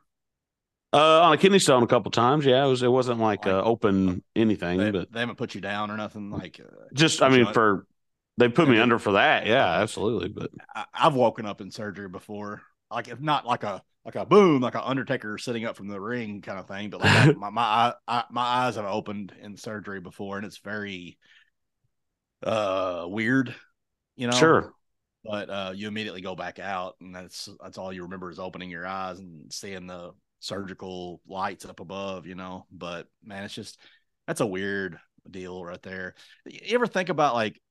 [0.93, 2.45] uh, on a kidney stone a couple times.
[2.45, 2.84] Yeah, it was.
[2.84, 5.97] It wasn't like Like- uh, open anything, They, but they haven't put you down or
[5.97, 6.29] nothing.
[6.29, 7.86] Like, uh, just I mean for.
[8.37, 9.45] They put me under for that.
[9.45, 10.29] Yeah, absolutely.
[10.29, 12.61] But I, I've woken up in surgery before.
[12.89, 16.01] Like, if not like a like a boom, like an Undertaker sitting up from the
[16.01, 19.99] ring kind of thing, but like my my I, my eyes have opened in surgery
[19.99, 21.17] before, and it's very
[22.43, 23.55] uh weird,
[24.15, 24.53] you know.
[24.53, 24.73] sure,
[25.25, 28.71] But uh, you immediately go back out, and that's that's all you remember is opening
[28.71, 32.65] your eyes and seeing the surgical lights up above, you know.
[32.71, 33.79] But man, it's just
[34.27, 36.15] that's a weird deal right there.
[36.45, 37.61] You ever think about like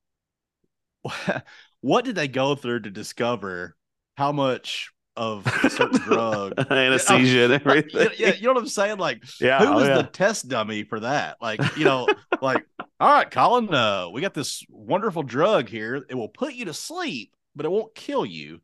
[1.80, 3.76] what did they go through to discover
[4.16, 6.54] how much of certain drug?
[6.70, 8.08] anesthesia and everything.
[8.16, 8.98] yeah, yeah, you know what I'm saying?
[8.98, 9.96] Like, Yeah, who oh, was yeah.
[9.96, 11.36] the test dummy for that?
[11.40, 12.08] Like, you know,
[12.40, 12.64] like,
[12.98, 16.04] all right, Colin, uh, we got this wonderful drug here.
[16.08, 18.60] It will put you to sleep, but it won't kill you.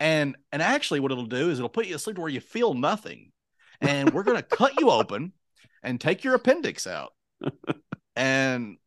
[0.00, 2.40] And and actually, what it'll do is it'll put you to sleep to where you
[2.40, 3.32] feel nothing.
[3.80, 5.32] And we're gonna cut you open
[5.82, 7.12] and take your appendix out.
[8.16, 8.78] And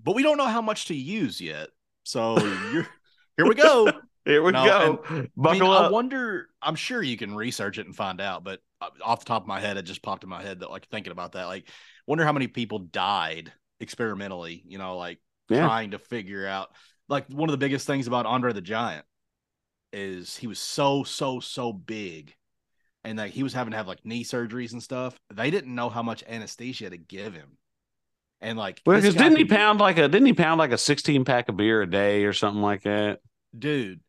[0.00, 1.68] but we don't know how much to use yet.
[2.06, 2.36] So
[2.72, 2.86] you're
[3.36, 4.00] Here we go.
[4.24, 5.04] Here we No, go.
[5.42, 6.48] I mean, Buckle I wonder.
[6.62, 9.48] I'm sure you can research it and find out, but uh, off the top of
[9.48, 11.68] my head, it just popped in my head that like thinking about that, like,
[12.06, 14.62] wonder how many people died experimentally.
[14.66, 15.58] You know, like Yeah.
[15.58, 16.70] trying to figure out.
[17.08, 19.04] Like one of the biggest things about Andre the Giant
[19.92, 22.34] is he was so so so big,
[23.04, 25.16] and like he was having to have like knee surgeries and stuff.
[25.34, 27.58] They didn't know how much anesthesia to give him,
[28.40, 30.78] and like Well, because didn't he be- pound like a didn't he pound like a
[30.78, 33.20] sixteen pack of beer a day or something like that?
[33.56, 34.00] dude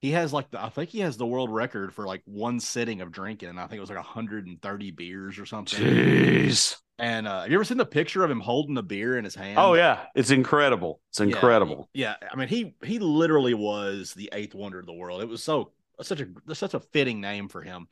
[0.00, 3.00] he has like the i think he has the world record for like one sitting
[3.00, 6.76] of drinking and i think it was like 130 beers or something Jeez.
[6.98, 9.34] and uh have you ever seen the picture of him holding the beer in his
[9.34, 11.00] hand Oh yeah, it's incredible.
[11.10, 11.88] It's Yeah, incredible.
[11.94, 15.42] yeah i mean he he literally was the eighth wonder of the world it was
[15.42, 17.86] so such a such a fitting name for him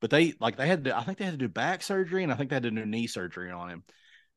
[0.00, 2.32] but they like they had to i think they had to do back surgery and
[2.32, 3.84] i think they had to do knee surgery on him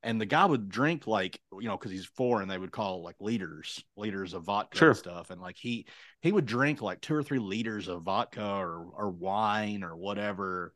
[0.05, 3.15] and the guy would drink like you know because he's foreign they would call like
[3.19, 4.89] liters liters of vodka Sure.
[4.89, 5.85] and stuff and like he
[6.21, 10.73] he would drink like two or three liters of vodka or or wine or whatever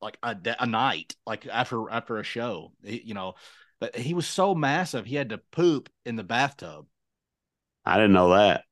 [0.00, 3.34] like a, a night like after after a show He- you know
[3.80, 6.86] but he was so massive he had to poop in the bathtub
[7.84, 8.64] I didn't know that.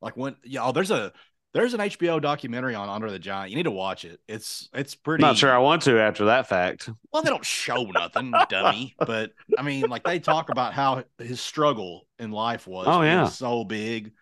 [0.00, 1.12] like when yeah oh, there's a
[1.54, 4.94] there's an hbo documentary on Andre the Giant you need to watch it it's it's
[4.94, 6.88] pretty Not sure I want to after that fact.
[7.12, 8.94] Well, they don't show nothing, dummy.
[8.98, 12.86] But I mean, like they talk about how his struggle in life was.
[12.88, 13.22] Oh, yeah.
[13.22, 14.12] was so big.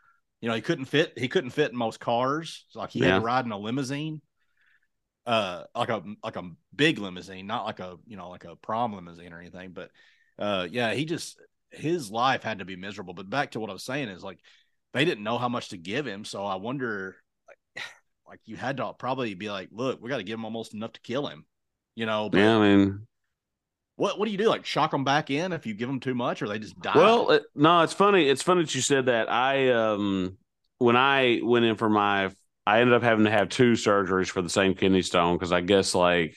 [0.41, 1.13] You know, he couldn't fit.
[1.17, 2.65] He couldn't fit in most cars.
[2.71, 3.15] So, like he had Yeah.
[3.17, 4.21] to ride in a limousine,
[5.27, 8.95] uh, like a like a big limousine, not like a you know like a prom
[8.95, 9.71] limousine or anything.
[9.73, 9.91] But
[10.39, 11.41] uh, yeah, he just
[11.71, 13.15] his life had to be miserable.
[13.15, 14.39] But back to what I was saying is like
[14.93, 16.25] they didn't know how much to give him.
[16.25, 17.17] So I wonder,
[17.49, 17.85] like,
[18.29, 20.93] like you had to probably be like, look, we got to give him almost enough
[20.95, 21.45] to kill him.
[21.97, 23.07] You know, but Yeah, I mean,
[23.97, 24.49] what what do you do?
[24.49, 26.95] Like shock them back in if you give them too much, or they just die?
[26.95, 28.29] well, it, no, it's funny.
[28.29, 29.31] It's funny that you said that.
[29.31, 30.37] I um
[30.79, 32.31] when I went in for my,
[32.67, 35.61] I ended up having to have two surgeries for the same kidney stone because I
[35.61, 36.37] guess like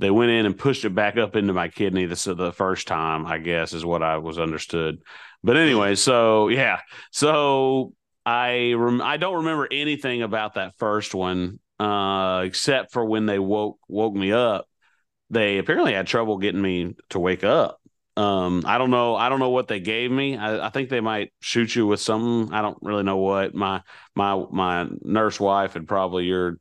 [0.00, 3.26] they went in and pushed it back up into my kidney the the first time.
[3.26, 5.02] I guess is what I was understood.
[5.44, 6.80] But anyway, so yeah,
[7.12, 7.92] so
[8.24, 13.38] I rem- I don't remember anything about that first one uh, except for when they
[13.38, 14.66] woke woke me up.
[15.28, 17.78] They apparently had trouble getting me to wake up.
[18.16, 19.14] Um, I don't know.
[19.16, 20.36] I don't know what they gave me.
[20.36, 22.54] I, I think they might shoot you with something.
[22.54, 23.54] I don't really know what.
[23.54, 23.82] My
[24.14, 26.58] my my nurse wife and probably your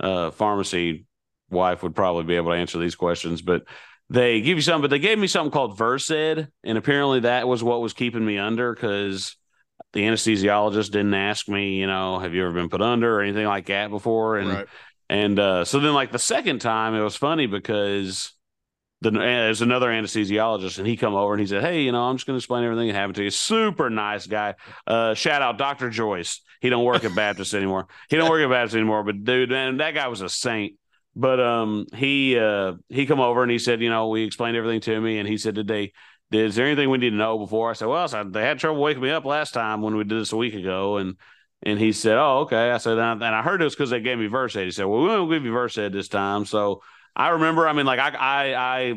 [0.00, 1.04] uh, pharmacy
[1.50, 3.64] wife would probably be able to answer these questions, but
[4.08, 4.82] they give you something.
[4.82, 8.38] But they gave me something called Versed, and apparently that was what was keeping me
[8.38, 9.36] under because
[9.92, 13.46] the anesthesiologist didn't ask me, you know, have you ever been put under or anything
[13.46, 14.66] like that before, and right.
[15.08, 18.32] and uh, so then, like the second time, it was funny because
[19.00, 22.16] the, there's another anesthesiologist, and he come over and he said, "Hey, you know, I'm
[22.16, 24.54] just going to explain everything that happened to you." Super nice guy.
[24.86, 26.40] Uh, shout out Doctor Joyce.
[26.60, 27.86] He don't work at Baptist anymore.
[28.10, 29.02] He don't work at Baptist anymore.
[29.02, 30.74] But dude, man, that guy was a saint.
[31.16, 34.80] But um, he uh, he come over and he said, you know, we explained everything
[34.82, 35.92] to me, and he said, "Did they?
[36.30, 38.58] Did, is there anything we need to know before?" I said, "Well, I they had
[38.58, 41.16] trouble waking me up last time when we did this a week ago, and."
[41.62, 44.16] And he said, "Oh, okay." I said, and I heard it was because they gave
[44.16, 44.64] me verse Versed.
[44.64, 46.80] He said, "Well, we won't give you verse Versed this time." So
[47.14, 47.68] I remember.
[47.68, 48.94] I mean, like I, I, I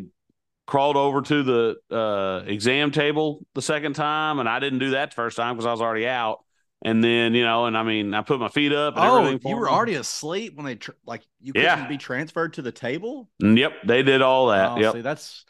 [0.65, 5.11] crawled over to the uh, exam table the second time, and I didn't do that
[5.11, 6.42] the first time because I was already out.
[6.85, 8.95] And then you know, and I mean, I put my feet up.
[8.97, 9.71] And Oh, you were me.
[9.71, 11.87] already asleep when they tr- like you couldn't Yeah.
[11.87, 13.29] be transferred to the table.
[13.39, 14.71] Yep, they did all that.
[14.71, 15.45] Oh, yep, see, that's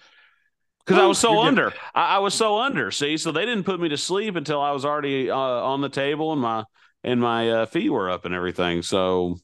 [0.86, 1.74] because I was so under.
[1.96, 2.92] I, I was so under.
[2.92, 5.90] See, so they didn't put me to sleep until I was already uh, on the
[5.90, 6.66] table and my
[7.04, 8.84] and my uh, feet were up and everything.
[8.84, 9.38] So,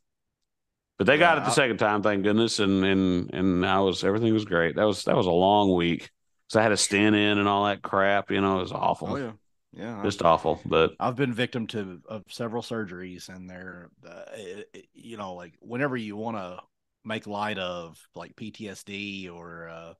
[0.99, 2.59] but they got it the I- second time, thank goodness.
[2.59, 4.75] And and and I was everything was great.
[4.75, 6.11] That was that was a long week.
[6.49, 8.29] So I had a stent in and all that crap.
[8.31, 9.07] You know, it was awful.
[9.09, 9.31] oh yeah,
[9.73, 10.01] yeah.
[10.03, 10.59] Just awful.
[10.65, 15.33] But I've been victim to of several surgeries, and they're uh, it- it- you know
[15.35, 16.59] like whenever you want to
[17.05, 19.93] make light of like PTSD or uh,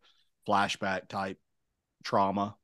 [0.47, 1.37] flashback type
[2.03, 2.55] trauma,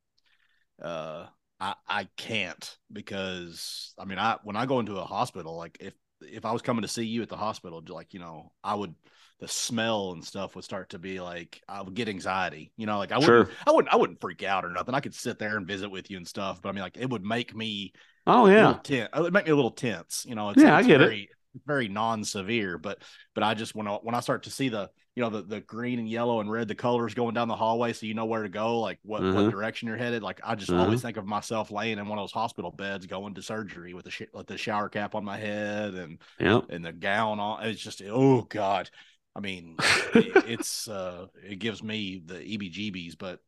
[0.81, 1.27] uh,
[1.59, 5.93] I I can't because I mean I when I go into a hospital like if
[6.21, 8.95] if I was coming to see you at the hospital like you know I would
[9.39, 12.97] the smell and stuff would start to be like I would get anxiety you know
[12.97, 13.55] like I wouldn't Sure.
[13.67, 16.09] I wouldn't I wouldn't freak out or nothing I could sit there and visit with
[16.09, 17.93] you and stuff but I mean like it would make me
[18.27, 19.09] oh yeah, tense.
[19.15, 20.25] It would make me a little tense.
[20.27, 21.05] You know, it's, Yeah, I it's get it.
[21.05, 21.29] very,
[21.65, 22.99] Very non-severe, but
[23.33, 25.61] but I just when I when I start to see the you know the the
[25.61, 28.43] green and yellow and red the colors going down the hallway, so you know where
[28.43, 29.49] to go, like what what mm-hmm.
[29.49, 30.21] direction you're headed.
[30.21, 31.07] Like I just always mm-hmm.
[31.07, 34.11] think of myself laying in one of those hospital beds going to surgery with the
[34.11, 36.61] sh- with the shower cap on my head and yeah.
[36.69, 37.65] and the gown on.
[37.65, 38.89] It's just oh god.
[39.35, 39.75] I mean,
[40.13, 43.39] it, it's uh it gives me the EBGBs, but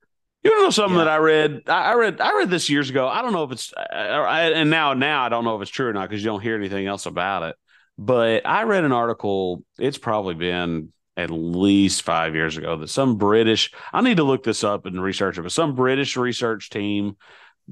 [0.44, 1.06] You know something Yeah.
[1.06, 1.64] that I read?
[1.68, 3.08] I I read I read this years ago.
[3.08, 5.88] I don't know if it's I, and now now I don't know if it's true
[5.88, 7.56] or not because you don't hear anything else about it.
[7.98, 9.64] But I read an article.
[9.80, 13.72] It's probably been at least five years ago that some British.
[13.92, 15.42] I need to look this up and research it.
[15.42, 17.18] But some British research team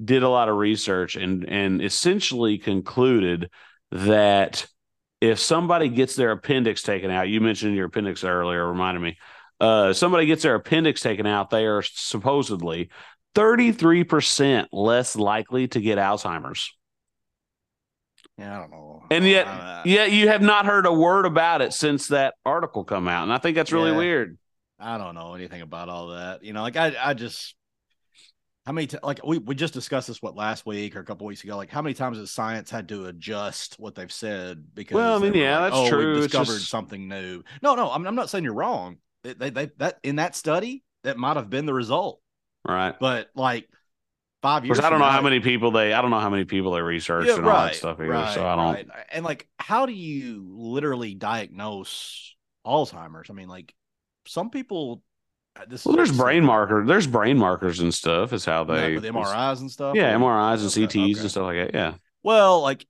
[0.03, 3.49] did a lot of research and and essentially concluded
[3.91, 4.67] that
[5.25, 9.17] if somebody gets their appendix taken out, you mentioned your appendix earlier, reminded me.
[9.59, 12.89] Uh, somebody gets their appendix taken out, they are supposedly
[13.35, 16.73] 33% less likely to get Alzheimer's.
[18.37, 19.03] Yeah, I don't know.
[19.11, 23.07] And yet, yet you have not heard a word about it since that article come
[23.07, 23.23] out.
[23.23, 23.97] And I think that's really Yeah.
[23.97, 24.37] weird.
[24.77, 26.43] I don't know anything about all that.
[26.43, 27.55] You know, like I, I just
[28.65, 31.27] how many t- like we we just discussed this what last week or a couple
[31.27, 31.55] weeks ago.
[31.55, 35.19] Like how many times has science had to adjust what they've said because Well, I
[35.19, 36.15] mean, yeah, like, that's oh, true.
[36.15, 37.43] We discovered just- something new.
[37.61, 38.97] No, no, I'm, I'm not saying you're wrong.
[39.23, 42.21] They, they, they that in that study that might have been the result,
[42.67, 42.95] Right.
[42.99, 43.69] but like
[44.41, 44.79] five years.
[44.79, 46.81] I don't know now- how many people they, I don't know how many people they
[46.81, 48.09] researched yeah, and all right, that stuff either.
[48.09, 48.87] right, so I don't, right.
[49.11, 53.29] And like, how do you literally diagnose Alzheimer's?
[53.29, 53.75] I mean, like
[54.25, 55.03] some people.
[55.55, 58.89] Uh, This well, there's brain marker, there's brain markers and stuff is how Yeah, they,
[58.89, 59.99] with MRIs and stuff.
[59.99, 61.21] yeah, MRIs and Okay, CTs okay.
[61.21, 61.73] and stuff like that.
[61.73, 61.95] Yeah.
[62.23, 62.85] Well, like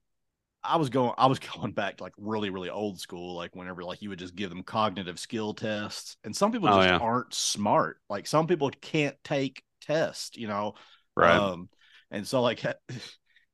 [0.64, 3.36] I was going, I was going back to like really, really old school.
[3.36, 6.80] Like whenever like you would just give them cognitive skill tests, and some people Oh,
[6.80, 7.00] just yeah.
[7.00, 7.98] aren't smart.
[8.10, 10.74] Like some people can't take tests, you know.
[11.16, 11.42] Right.
[11.44, 11.70] Um,
[12.10, 12.78] and so like it,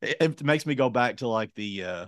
[0.02, 2.06] it makes me go back to like the uh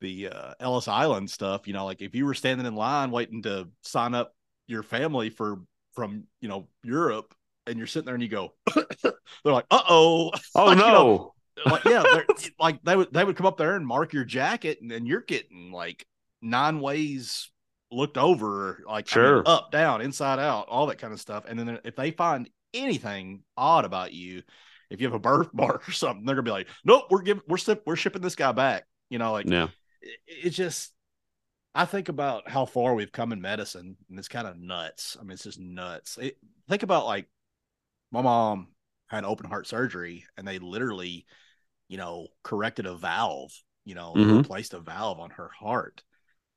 [0.00, 3.42] the uh Ellis Island stuff, you know, like if you were standing in line waiting
[3.42, 4.34] to sign up
[4.66, 5.60] your family for
[5.94, 7.34] from you know Europe
[7.66, 9.12] and you're sitting there and you go they're
[9.44, 10.30] like, uh oh.
[10.54, 10.92] oh, like, you no.
[10.92, 11.34] know,
[11.66, 12.04] like yeah,
[12.60, 15.20] like they would they would come up there and mark your jacket, and then you're
[15.20, 16.06] getting like
[16.42, 17.50] nine ways
[17.92, 19.42] looked over, like I mean, Sure.
[19.46, 21.44] up, down, inside out, all that kind of stuff.
[21.46, 24.42] And then if they find anything odd about you,
[24.90, 27.58] if you have a birthmark or something, they're gonna be like, nope, we're giving we're
[27.86, 28.84] we're shipping this guy back.
[29.08, 29.68] You know, like yeah.
[30.00, 30.92] it, it's just.
[31.74, 35.16] I think about how far we've come in medicine, and it's kind of nuts.
[35.18, 36.18] I mean, it's just nuts.
[36.20, 36.36] It,
[36.68, 37.26] think about like
[38.10, 38.68] my mom
[39.08, 41.26] had open heart surgery, and they literally,
[41.88, 43.52] you know, corrected a valve.
[43.84, 44.26] You know, Mhm.
[44.28, 46.02] replaced a valve on her heart.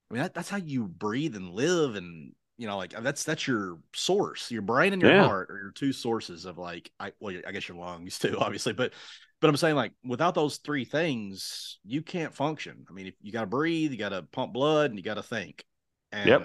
[0.10, 3.48] I mean, that, that's how you breathe and live, and you know, like that's that's
[3.48, 4.52] your source.
[4.52, 5.14] Your brain and your Yeah.
[5.14, 8.74] heart are your two sources of like, I well, I guess your lungs too, obviously,
[8.74, 8.94] but
[9.44, 12.86] but I'm saying like without those three things, you can't function.
[12.90, 15.16] I mean, if you got to breathe, you got to pump blood, and you got
[15.16, 15.66] to think.
[16.14, 16.44] And Yep.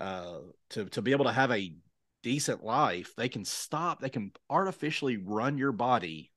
[0.00, 0.38] uh,
[0.70, 1.74] to to be able to have a
[2.22, 3.98] decent life, they can stop.
[4.00, 6.30] They can artificially run your body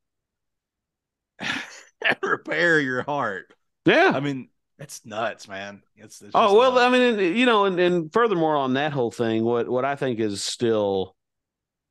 [1.40, 3.54] and repair your heart.
[3.86, 4.12] Yeah.
[4.16, 5.84] I mean, it's nuts, man.
[5.98, 6.84] It's, it's Oh well, nuts.
[6.84, 10.20] I mean, you know, and, and furthermore on that whole thing, what what I think
[10.20, 11.16] is still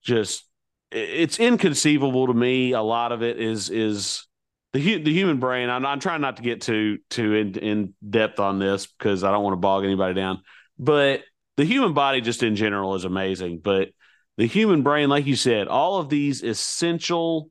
[0.02, 0.47] just
[0.90, 2.72] it's inconceivable to me.
[2.72, 4.26] A lot of it is is
[4.72, 5.68] the hu- the human brain.
[5.70, 9.30] I'm, I'm trying not to get too too in, in depth on this because I
[9.30, 10.42] don't want to bog anybody down.
[10.78, 11.22] But
[11.56, 13.60] the human body, just in general, is amazing.
[13.62, 13.88] But
[14.36, 17.50] the human brain, like you said, all of these essential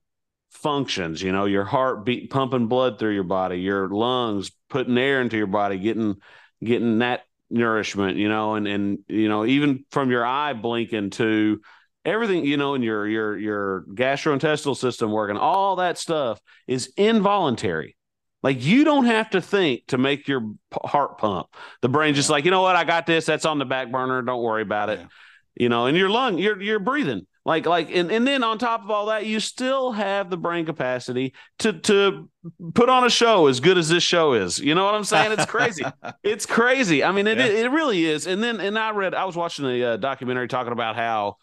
[0.58, 5.22] functions you know your heart beat pumping blood through your body your lungs putting air
[5.22, 6.16] into your body getting
[6.64, 11.62] getting that nourishment you know and and you know even from your eye blinking to
[12.08, 17.96] everything you know in your your your gastrointestinal system working all that stuff is involuntary
[18.44, 21.48] like you don't have to think to make your heart pump
[21.82, 22.34] the brain's just Yeah.
[22.34, 24.90] like you know what i got this that's on the back burner don't worry about
[24.90, 25.08] it Yeah.
[25.56, 27.26] you know, and your lung, you're you're breathing.
[27.46, 30.66] Like like and, and then on top of all that, you still have the brain
[30.66, 32.30] capacity to to
[32.76, 34.60] put on a show as good as this show is.
[34.60, 35.32] You know what I'm saying?
[35.32, 35.86] It's crazy.
[36.24, 37.06] it's crazy.
[37.06, 37.46] I mean, it Yeah.
[37.66, 38.28] it really is.
[38.28, 41.38] And then and I read I was watching a uh, documentary talking about how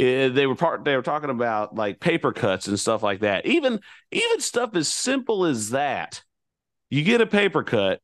[0.00, 3.46] uh, they were part they were talking about like paper cuts and stuff like that.
[3.46, 6.22] Even even stuff as simple as that.
[6.88, 8.00] You get a paper cut,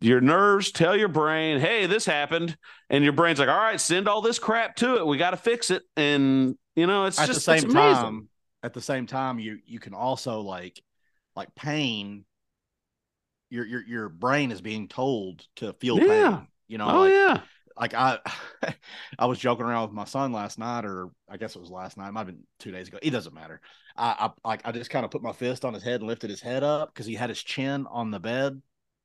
[0.00, 2.56] your nerves tell your brain, "Hey, this happened,"
[2.90, 5.06] and your brain's like, "All right, send all this crap to it.
[5.06, 8.28] We got to fix it." And you know, it's at just the same time
[8.62, 10.82] at the same time you you can also like
[11.34, 12.24] like pain
[13.50, 16.30] your your your brain is being told to feel Yeah.
[16.30, 17.40] pain you know oh like, yeah,
[17.78, 18.18] like i
[19.18, 21.96] i was joking around with my son last night or i guess it was last
[21.96, 23.60] night it might have been two days ago it doesn't matter
[23.96, 26.30] i i like i just kind of put my fist on his head and lifted
[26.30, 28.60] his head up because he had his chin on the bed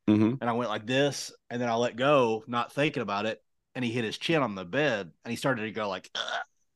[0.08, 3.42] hmm and i went like this and then i let go not thinking about it
[3.76, 6.22] and he hit his chin on the bed and he started to go like "Ugh."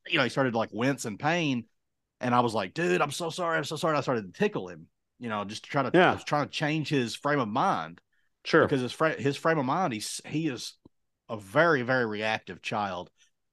[0.08, 1.66] you know he started to like wince in pain
[2.20, 4.68] and i was like dude i'm so sorry i'm so sorry i started to tickle
[4.68, 4.88] him
[5.20, 6.18] you know just to try to Yeah.
[6.26, 8.02] Trying to change his frame of mind
[8.44, 8.64] sure.
[8.64, 10.74] because his fra- his frame of mind he's he is
[11.32, 13.10] a very very reactive child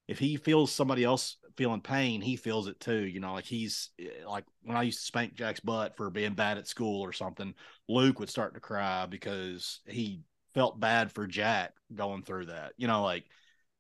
[0.09, 3.01] if he feels somebody else feeling pain, he feels it too.
[3.07, 6.35] You know, like he's eh, like when I used to spank Jack's butt for being
[6.35, 7.55] bad at school or something,
[7.89, 10.23] Luke would start to cry because he
[10.55, 12.73] felt bad for Jack going through that.
[12.79, 13.25] You know, like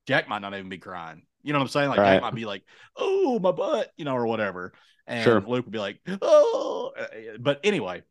[0.06, 1.22] Jack might not even be crying.
[1.42, 1.88] You know what I'm saying?
[1.88, 2.12] Like Right.
[2.12, 2.64] Jack might be like,
[2.96, 4.74] "Oh, my butt," you know, or whatever,
[5.06, 5.40] and Sure.
[5.46, 6.92] Luke would be like, "Oh."
[7.40, 8.02] But anyway,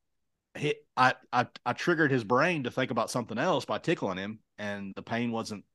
[0.57, 4.39] he, I, I, I triggered his brain to think about something else by tickling him,
[4.57, 5.65] and the pain wasn't.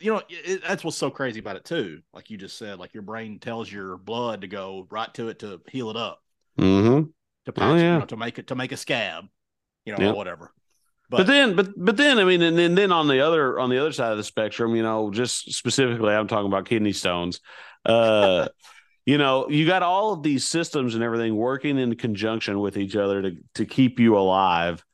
[0.00, 2.00] You know, it, that's what's so crazy about it too.
[2.12, 5.40] Like you just said, like your brain tells your blood to go right to it
[5.40, 6.22] to heal it up,
[6.58, 7.10] Mm-hmm.
[7.46, 7.94] to patch, Oh, yeah.
[7.94, 9.26] you know, to make it to make a scab,
[9.84, 10.52] you know, whatever.
[11.10, 13.78] But, then, but but then, I mean, and then then on the other on the
[13.78, 17.40] other side of the spectrum, you know, just specifically, I'm talking about kidney stones.
[17.84, 18.48] Uh,
[19.06, 22.94] you know, you got all of these systems and everything working in conjunction with each
[22.94, 24.84] other to to keep you alive,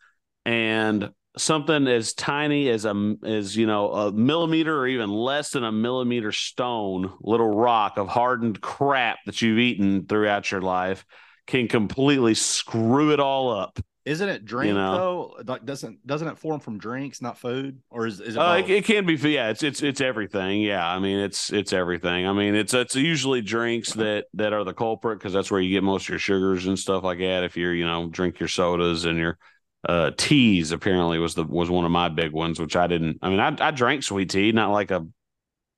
[0.47, 5.65] and something as tiny as a as you know a millimeter or even less than
[5.65, 11.05] a millimeter stone, little rock of hardened crap that you've eaten throughout your life
[11.47, 13.79] can completely screw it all up.
[14.05, 14.97] Isn't it drink know.
[14.97, 15.43] though?
[15.45, 18.39] Like doesn't doesn't it form from drinks, not food, or is is it?
[18.39, 19.49] Uh, it, it can be, yeah.
[19.49, 20.61] It's it's it's everything.
[20.61, 22.25] Yeah, I mean, it's it's everything.
[22.25, 25.71] I mean, it's it's usually drinks that that are the culprit because that's where you
[25.71, 27.43] get most of your sugars and stuff like that.
[27.43, 29.39] If you're, you know, drink your sodas and your
[29.89, 30.73] uh, teas.
[30.73, 33.19] Apparently, was the was one of my big ones, which I didn't.
[33.23, 35.07] I mean, I I drank sweet tea, not like a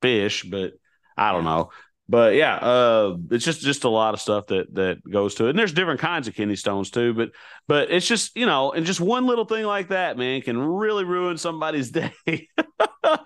[0.02, 0.72] fish, but
[1.16, 1.70] I don't know.
[2.10, 5.50] But yeah, uh, it's just just a lot of stuff that that goes to it,
[5.50, 7.12] and there's different kinds of kidney stones too.
[7.12, 7.32] But
[7.66, 11.04] but it's just you know, and just one little thing like that, man, can really
[11.04, 12.12] ruin somebody's day.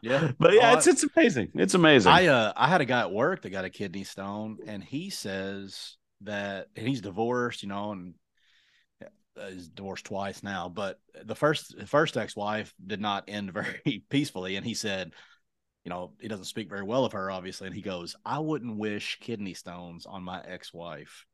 [0.03, 0.33] yeah.
[0.39, 1.51] But yeah, Oh, it's it's amazing.
[1.55, 2.11] It's amazing.
[2.11, 5.11] I uh I had a guy at work that got a kidney stone, and he
[5.11, 8.15] says that and he's divorced, you know, and
[9.51, 10.69] he's divorced twice now.
[10.69, 15.13] But the first first ex wife did not end very peacefully, and he said,
[15.85, 18.77] you know, he doesn't speak very well of her, obviously, and he goes, "I wouldn't
[18.79, 21.27] wish kidney stones on my ex wife,"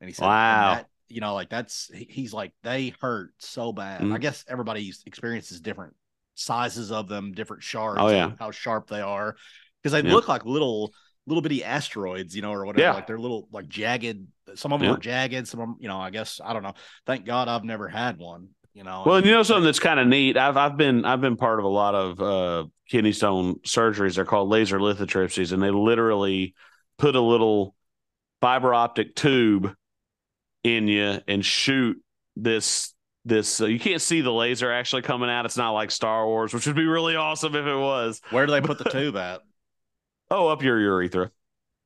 [0.00, 0.74] and he said, Wow.
[0.74, 4.00] that- you know, like that's he- he's like they hurt so bad.
[4.00, 4.14] Mhm.
[4.14, 5.94] I guess everybody's experiences different
[6.34, 8.32] sizes of them, different shards, Oh, yeah.
[8.38, 9.36] how sharp they are
[9.82, 10.14] because they Yeah.
[10.14, 10.94] look like little
[11.26, 12.82] little bitty asteroids, you know, or whatever.
[12.82, 12.92] Yeah.
[12.94, 14.26] Like they're little like jagged.
[14.54, 14.94] Some of them Yeah.
[14.96, 15.46] are jagged.
[15.48, 16.74] Some of them, you know, I guess I don't know.
[17.06, 18.48] Thank God I've never had one.
[18.74, 19.02] You know.
[19.04, 20.36] well, and- you know something that's kind of neat.
[20.38, 24.14] I've I've been I've been part of a lot of uh, kidney stone surgeries.
[24.16, 26.54] They're called laser lithotripsies, and they literally
[26.96, 27.74] put a little
[28.40, 29.74] fiber optic tube
[30.64, 32.02] in you and shoot
[32.34, 32.94] this
[33.26, 33.60] this.
[33.60, 35.44] Uh, you can't see the laser actually coming out.
[35.44, 38.20] It's not like Star Wars, which would be really awesome if it was.
[38.30, 39.42] Where do they put the tube at?
[40.32, 41.30] Oh, up your urethra.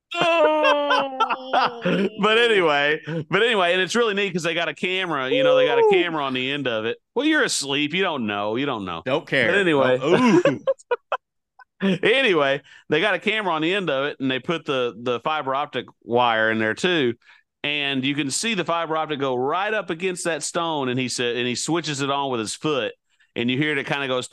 [0.12, 2.08] but oh.
[2.24, 5.28] anyway, but anyway, and it's really neat because they got a camera.
[5.28, 6.98] You know, they got a camera on the end of it.
[7.16, 7.92] Well, you're asleep.
[7.92, 8.54] You don't know.
[8.54, 9.02] You don't know.
[9.04, 9.48] Don't care.
[9.48, 9.98] But anyway.
[10.00, 10.60] Oh,
[12.02, 15.18] anyway, they got a camera on the end of it, and they put the the
[15.20, 17.14] fiber optic wire in there too.
[17.64, 21.08] And you can see the fiber optic go right up against that stone, and he
[21.08, 22.92] said, and he switches it on with his foot,
[23.34, 24.28] and you hear it, it kind of goes,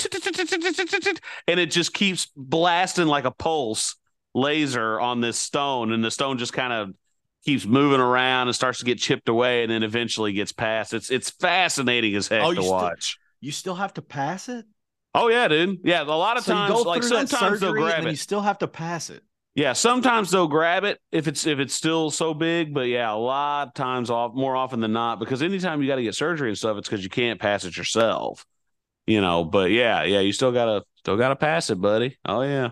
[1.47, 3.95] and it just keeps blasting like a pulse
[4.34, 6.89] laser on this stone, and the stone just kind of
[7.46, 10.93] keeps moving around and starts to get chipped away, and then eventually gets passed.
[10.93, 13.17] It's it's fascinating as heck Oh, you to still- watch.
[13.41, 14.65] you still have to pass it.
[15.15, 15.80] Oh yeah, dude.
[15.84, 18.12] Yeah, a lot of So times, like sometimes they'll grab and it.
[18.12, 19.22] you still have to pass it.
[19.56, 23.15] Yeah, sometimes they'll grab it if it's if it's still so big, but yeah, a
[23.15, 26.50] lot of times off more often than not, because anytime you got to get surgery
[26.50, 28.43] and stuff, it's because you can't pass it yourself.
[29.06, 32.17] You know, but yeah, yeah, you still gotta still gotta pass it, buddy.
[32.26, 32.72] Oh yeah,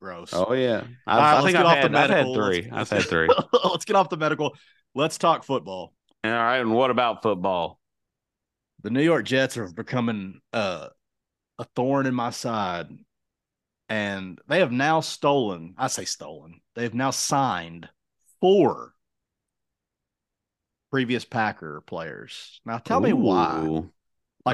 [0.00, 0.30] Gross.
[0.32, 0.84] oh yeah.
[1.06, 2.68] I, All right, I think I've off had, the I've had three.
[2.70, 3.28] Let's- I've had three.
[3.64, 4.56] Let's get off the medical.
[4.94, 5.92] Let's talk football.
[6.24, 7.80] All right, and what about football?
[8.82, 10.88] The New York Jets are becoming uh,
[11.58, 12.86] a thorn in my side,
[13.88, 15.74] and they have now stolen.
[15.76, 16.60] I say stolen.
[16.74, 17.88] They have now signed
[18.40, 18.94] four
[20.92, 22.60] previous Packer players.
[22.64, 23.82] Now tell me why.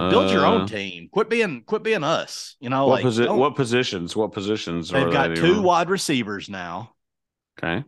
[0.01, 1.09] Like build your Uh, own team.
[1.13, 2.57] Quit being quit being us.
[2.61, 4.15] You know, What like posi- What positions?
[4.17, 4.91] What positions?
[4.91, 5.63] they've got they two doing?
[5.63, 6.95] wide receivers now.
[7.59, 7.85] Okay.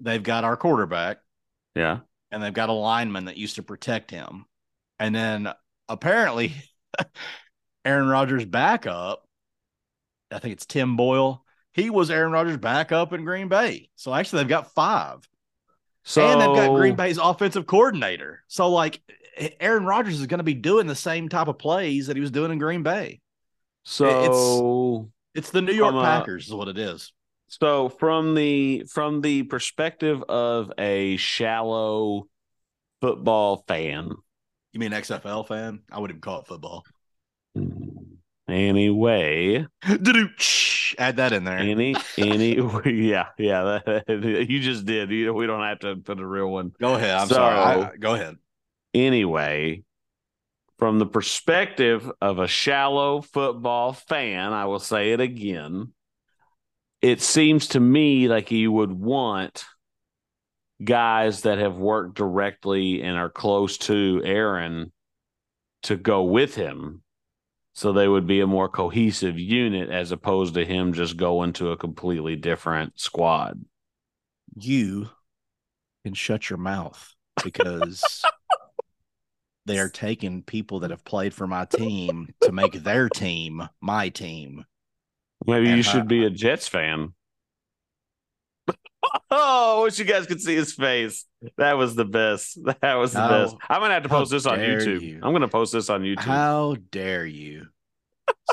[0.00, 1.18] They've got our quarterback.
[1.74, 2.00] Yeah.
[2.30, 4.44] and they've got a lineman that used to protect him.
[4.98, 5.52] And then
[5.88, 6.52] apparently
[7.84, 9.24] Aaron Rodgers' backup,
[10.32, 11.44] I think it's Tim Boyle.
[11.72, 13.90] He was Aaron Rodgers' backup in Green Bay.
[13.96, 15.28] So actually they've got five.
[16.04, 18.42] So and they've got Green Bay's offensive coordinator.
[18.48, 19.00] So like
[19.60, 22.30] Aaron Rodgers is going to be doing the same type of plays that he was
[22.30, 23.20] doing in Green Bay.
[23.84, 27.12] So It's the New York uh, Packers is what it is.
[27.48, 32.28] So from the from the perspective of a shallow
[33.00, 34.10] football fan,
[34.72, 35.80] You mean XFL fan?
[35.92, 36.84] I wouldn't call it football.
[38.48, 39.66] Anyway,
[40.98, 41.58] add that in there.
[41.58, 42.56] Any, any,
[42.86, 43.80] yeah, yeah.
[43.84, 45.10] That, you just did.
[45.10, 46.72] You know, we don't have to put a real one.
[46.78, 47.10] Go ahead.
[47.10, 47.82] I'm so, sorry.
[47.84, 48.36] I, go ahead.
[48.94, 49.82] Anyway,
[50.78, 55.92] from the perspective of a shallow football fan, I will say it again.
[57.02, 59.64] It seems to me like you would want
[60.82, 64.92] guys that have worked directly and are close to Aaron
[65.82, 67.02] to go with him
[67.74, 71.70] so they would be a more cohesive unit as opposed to him just going to
[71.70, 73.60] a completely different squad.
[74.56, 75.08] You
[76.04, 78.22] can shut your mouth because
[79.66, 80.90] they are taking people that mm.
[80.90, 84.64] have played for my team to make their team my team.
[85.46, 87.14] Maybe and you should be a Jets fan.
[89.30, 91.26] oh, I wish you guys could see his face.
[91.58, 92.58] That was the best.
[92.80, 93.56] That was the how, best.
[93.68, 95.02] I'm gonna have to post this on YouTube.
[95.02, 95.20] You.
[95.22, 96.20] I'm gonna post this on YouTube.
[96.20, 97.66] How dare you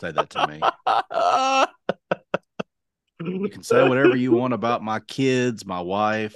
[0.02, 0.62] say that to me?
[3.42, 6.36] you can say whatever you want about my kids, my wife,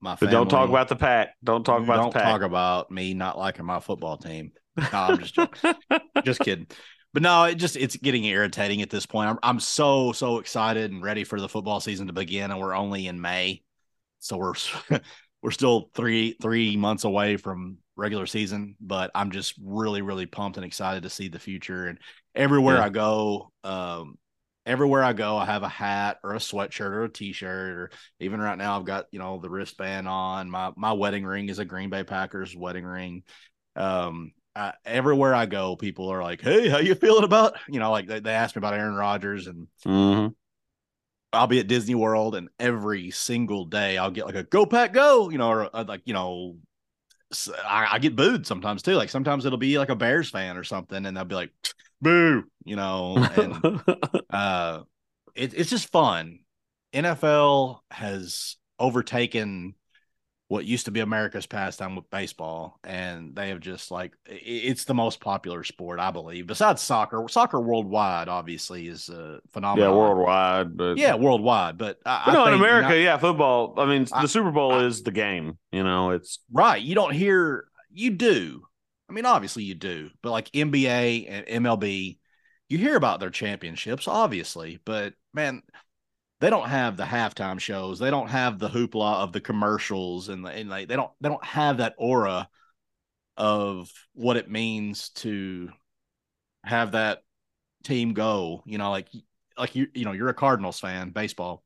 [0.00, 0.32] my family.
[0.32, 1.34] But don't talk about the pack.
[1.42, 2.02] Don't talk about the pack.
[2.02, 2.28] don't the pack.
[2.32, 4.52] talk about me not liking my football team.
[4.76, 5.74] No, I'm just joking.
[6.24, 6.66] just kidding.
[7.12, 9.30] But no, it just it's getting irritating at this point.
[9.30, 12.74] I'm I'm so so excited and ready for the football season to begin, and we're
[12.74, 13.62] only in May,
[14.20, 14.54] so we're
[15.42, 18.76] we're still three three months away from regular season.
[18.80, 21.86] But I'm just really really pumped and excited to see the future.
[21.86, 21.98] And
[22.34, 22.84] everywhere yeah.
[22.84, 24.16] I go, um,
[24.66, 28.40] everywhere I go, I have a hat or a sweatshirt or a t-shirt, or even
[28.40, 30.50] right now I've got you know the wristband on.
[30.50, 33.22] My my wedding ring is a Green Bay Packers wedding ring.
[33.76, 37.90] Um, uh, everywhere I go, people are like, "Hey, how you feeling about?" You know,
[37.90, 40.28] like they, they ask me about Aaron Rodgers, and mm-hmm.
[41.32, 44.92] I'll be at Disney World, and every single day I'll get like a "Go Pack
[44.92, 46.56] Go," you know, or uh, like you know,
[47.64, 48.94] I, I, get booed sometimes too.
[48.94, 51.52] Like sometimes it'll be like a Bears fan or something, and they'll be like,
[52.00, 53.82] "Boo," you know, and
[54.30, 54.82] uh,
[55.34, 56.40] it, it's just fun.
[56.92, 59.74] NFL has overtaken
[60.50, 64.94] what used to be America's pastime with baseball, and they have just like it's the
[64.94, 67.24] most popular sport, I believe, besides soccer.
[67.28, 69.92] Soccer worldwide, obviously, is a phenomenal.
[69.92, 71.78] Yeah, worldwide, but yeah, worldwide.
[71.78, 73.74] But, I, but no, in America, not, yeah, football.
[73.78, 75.56] I mean, I, the Super Bowl I, is the game.
[75.70, 76.82] You know, it's right.
[76.82, 77.66] You don't hear.
[77.92, 78.64] You do.
[79.10, 80.10] I mean, obviously, you do.
[80.22, 82.18] But like NBA and MLB,
[82.68, 84.78] you hear about their championships, obviously.
[84.84, 85.62] But man,
[86.38, 87.98] they don't have the halftime shows.
[87.98, 91.28] They don't have the hoopla of the commercials, and, the, and like they don't they
[91.28, 92.48] don't have that aura
[93.36, 95.70] of what it means to
[96.64, 97.24] have that
[97.82, 98.62] team go.
[98.64, 99.08] You know, like
[99.58, 101.64] like you you know you're a Cardinals fan, baseball.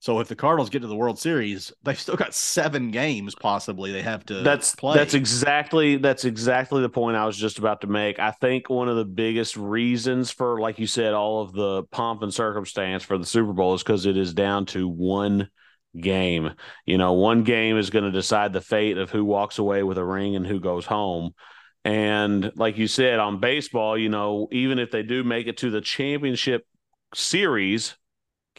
[0.00, 3.92] So if the Cardinals get to the World Series, they've still got seven games possibly
[3.92, 4.96] they have to that's play.
[4.96, 8.18] That's exactly that's exactly the point I was just about to make.
[8.18, 12.22] I think one of the biggest reasons for, like you said, all of the pomp
[12.22, 15.50] and circumstance for the Super Bowl is because it is down to one
[15.98, 16.54] game.
[16.86, 19.98] You know, one game is going to decide the fate of who walks away with
[19.98, 21.34] a ring and who goes home.
[21.84, 25.70] And like you said, on baseball, you know, even if they do make it to
[25.70, 26.66] the championship
[27.14, 27.96] series,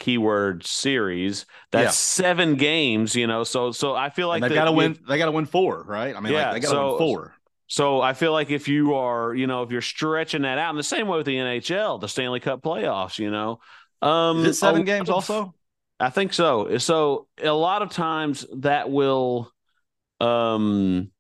[0.02, 1.46] keyword series.
[1.72, 1.92] That's yeah.
[1.92, 3.46] seven games, you know.
[3.46, 5.00] So so I feel like they got to win.
[5.08, 6.16] They got to win four, right?
[6.16, 7.36] I mean, yeah, like, they got to so, win four.
[7.68, 10.76] So I feel like if you are, you know, if you're stretching that out in
[10.76, 13.62] the same way with the NHL, the Stanley Cup playoffs, you know,
[14.02, 15.54] um, is it seven games also?
[15.98, 16.78] I think so.
[16.80, 19.52] So a lot of times that will,
[20.20, 21.12] um,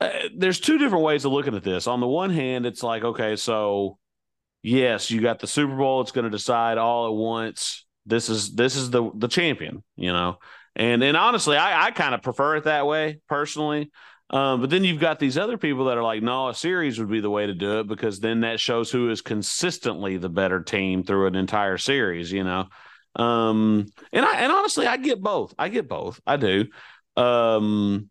[0.00, 1.86] uh, there's two different ways of looking at this.
[1.86, 3.98] On the one hand, it's like, okay, so
[4.62, 6.00] yes, you got the Super Bowl.
[6.00, 7.84] It's going to decide all at once.
[8.06, 10.38] This is this is the the champion, you know.
[10.76, 13.90] And and honestly, I, I kind of prefer it that way personally.
[14.30, 17.10] Um, but then you've got these other people that are like, no, a series would
[17.10, 20.62] be the way to do it because then that shows who is consistently the better
[20.62, 22.68] team through an entire series, you know.
[23.16, 25.54] Um, and I and honestly, I get both.
[25.58, 26.20] I get both.
[26.26, 26.66] I do.
[27.16, 28.08] Um,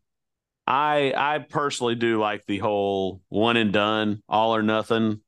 [0.68, 5.22] I I personally do like the whole one and done, all or nothing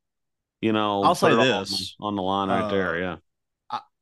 [0.61, 2.99] you know, I'll say this on, on, the line right uh, there.
[2.99, 3.15] Yeah.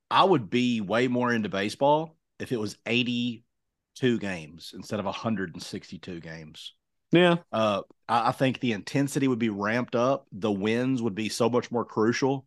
[0.10, 6.20] I, would be way more into baseball if it was 82 games instead of 162
[6.20, 6.74] games.
[7.12, 7.38] Yeah.
[7.52, 10.28] Uh, I, I think the intensity would be ramped up.
[10.32, 12.46] The wins would be so much more crucial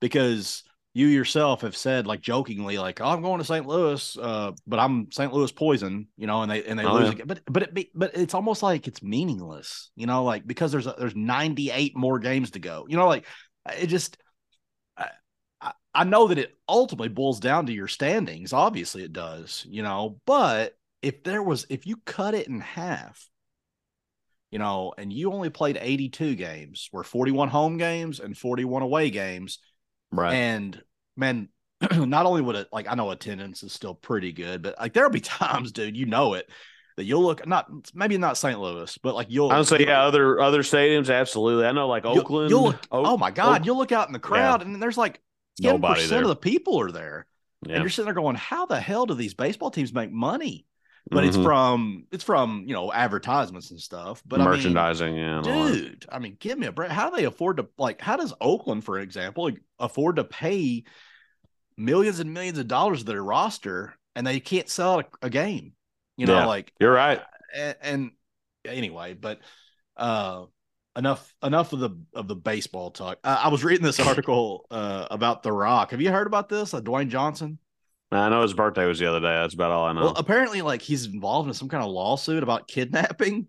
[0.00, 0.62] because
[0.94, 3.66] you yourself have said like jokingly like oh, I'm going to St.
[3.66, 5.32] Louis uh, but I'm St.
[5.32, 7.12] Louis poison you know and they and they oh, lose yeah.
[7.12, 10.72] again but but it be, but it's almost like it's meaningless you know like because
[10.72, 13.26] there's a, there's 98 more games to go you know like
[13.76, 14.16] it just
[15.94, 18.52] I, know that it ultimately boils down to your standings.
[18.52, 20.20] Obviously, it does, you know.
[20.26, 23.28] But if there was, if you cut it in half,
[24.50, 29.10] you know, and you only played 82 games, were 41 home games and 41 away
[29.10, 29.58] games.
[30.10, 30.32] Right.
[30.34, 30.80] And
[31.16, 31.48] man,
[31.92, 35.10] not only would it like I know attendance is still pretty good, but like there'll
[35.10, 36.48] be times, dude, you know it,
[36.96, 38.58] that you'll look not maybe not St.
[38.58, 41.66] Louis, but like you'll I would say yeah, other other stadiums, absolutely.
[41.66, 42.50] I know like you'll- Oakland.
[42.50, 44.82] You'll, look, oh Oak- oh my god, Oak- you'll look out in the crowd and
[44.82, 45.20] there's like
[45.62, 46.22] 10% there.
[46.22, 47.26] of the people are there.
[47.66, 47.74] yeah.
[47.74, 50.64] And you're sitting there going, How the hell do these baseball teams make money?
[51.10, 51.44] But it's Mhm.
[51.44, 54.22] from it's from you know advertisements and stuff.
[54.26, 55.36] But I mean, merchandising, yeah.
[55.36, 58.18] and dude i mean give me a break how do they afford to like how
[58.18, 60.84] does oakland for example afford to pay
[61.78, 65.72] millions and millions of dollars to their roster and they can't sell a, a game
[66.18, 66.44] you know Yeah.
[66.46, 67.22] like You're right.
[67.54, 68.10] and, and
[68.66, 69.40] anyway but
[69.96, 70.44] uh
[70.98, 75.06] enough enough of the of the baseball talk uh, i was reading this article uh
[75.10, 77.58] about the rock have you heard about this uh, dwayne johnson
[78.10, 79.34] I know his birthday was the other day.
[79.34, 80.00] That's about all I know.
[80.00, 83.48] well apparently like he's involved in some kind of lawsuit about kidnapping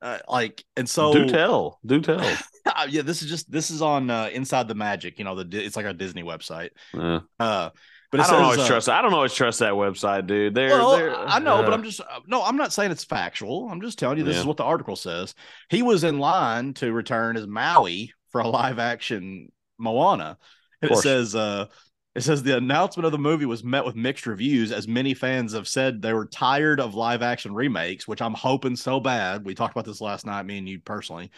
[0.00, 1.78] uh, like and so do tell.
[1.84, 2.20] Do tell.
[2.66, 5.18] Uh, yeah, this is just this is on uh, Inside the Magic.
[5.18, 6.68] You know, the it's like a Disney website.
[6.92, 7.20] Yeah.
[7.40, 7.70] Uh,
[8.10, 8.88] but I don't says, always uh, trust.
[8.88, 10.54] I don't always trust that website, dude.
[10.54, 12.42] They're, Well, they're I know, but uh, I'm just uh, no.
[12.42, 13.68] I'm not saying it's factual.
[13.70, 14.40] I'm just telling you this Yeah.
[14.40, 15.34] is what the article says.
[15.68, 20.38] He was in line to return as Maui for a live action Moana,
[20.82, 21.66] and it says uh,
[22.14, 25.52] it says the announcement of the movie was met with mixed reviews, as many fans
[25.52, 29.44] have said they were tired of live action remakes, which I'm hoping so bad.
[29.44, 31.30] We talked about this last night, me and you personally.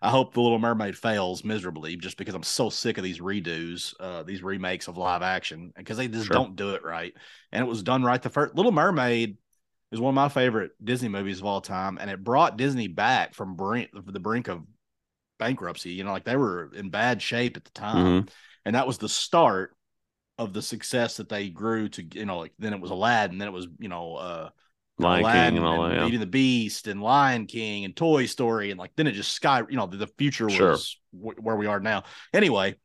[0.00, 3.94] I hope the Little Mermaid fails miserably, just because I'm so sick of these redos,
[4.00, 6.34] uh, these remakes of live action, because they just Sure.
[6.34, 7.12] don't do it right.
[7.52, 8.54] And it was done right the first.
[8.54, 9.36] Little Mermaid
[9.90, 13.34] is one of my favorite Disney movies of all time, and it brought Disney back
[13.34, 14.62] from brink, the brink of
[15.38, 15.90] bankruptcy.
[15.92, 18.28] You know, like they were in bad shape at the time, mhm.
[18.64, 19.74] and that was the start
[20.36, 22.02] of the success that they grew to.
[22.02, 24.50] You know, like then it was Aladdin, then it was you know uh,
[24.98, 25.94] Lion Aladdin King and all that.
[25.94, 26.00] Yeah.
[26.00, 29.32] Beauty and the Beast and Lion King and Toy Story, and like then it just
[29.32, 29.62] sky.
[29.68, 30.76] You know, the, the future was Sure.
[31.12, 32.04] wh- where we are now.
[32.32, 32.76] Anyway.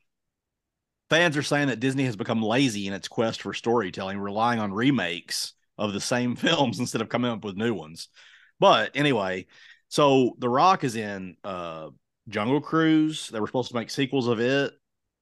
[1.09, 4.73] Fans are saying that Disney has become lazy in its quest for storytelling, relying on
[4.73, 8.07] remakes of the same films instead of coming up with new ones.
[8.59, 9.45] But anyway,
[9.89, 11.89] so The Rock is in uh
[12.29, 13.27] Jungle Cruise.
[13.27, 14.73] They were supposed to make sequels of it.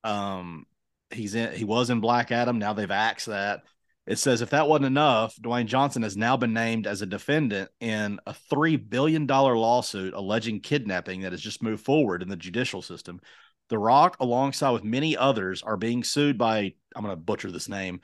[0.05, 0.65] Um
[1.09, 2.57] he's in he was in Black Adam.
[2.57, 3.63] Now they've axed that.
[4.07, 7.69] It says if that wasn't enough, Dwayne Johnson has now been named as a defendant
[7.79, 12.35] in a three billion dollar lawsuit alleging kidnapping that has just moved forward in the
[12.35, 13.19] judicial system.
[13.69, 17.69] The Rock, alongside with many others, are being sued by I'm going to butcher this
[17.69, 18.01] name,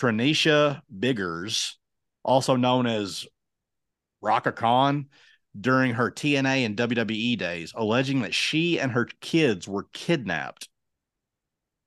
[0.00, 1.76] Tranisha Biggers,
[2.22, 3.26] also known as
[4.22, 5.08] Rocka Khan,
[5.60, 10.68] during her TNA and WWE days, alleging that she and her kids were kidnapped.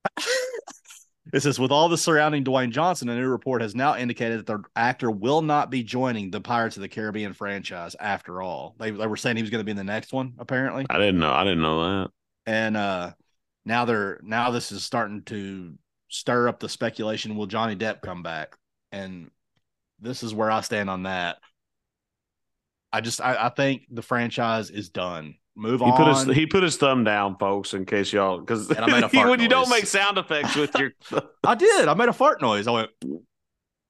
[1.32, 4.46] It says, with all the surrounding Dwayne Johnson, a new report has now indicated that
[4.46, 8.76] the actor will not be joining the Pirates of the Caribbean franchise after all.
[8.78, 10.86] They, they were saying he was going to be in the next one, apparently.
[10.88, 11.32] I didn't know.
[11.32, 12.10] I didn't know that.
[12.46, 13.12] And uh
[13.64, 15.74] now they're now this is starting to
[16.08, 18.56] stir up the speculation will Johnny Depp come back?
[18.92, 19.30] And
[20.00, 21.38] this is where I stand on that.
[22.92, 25.34] I just I, I think the franchise is done.
[25.58, 25.96] Move He on.
[25.96, 29.02] put his he put his thumb down, folks, in case y'all because And I made
[29.04, 29.78] a fart when you don't noise.
[29.80, 30.92] make sound effects with your
[31.44, 31.88] I did.
[31.88, 32.66] I made a fart noise.
[32.66, 32.90] I went,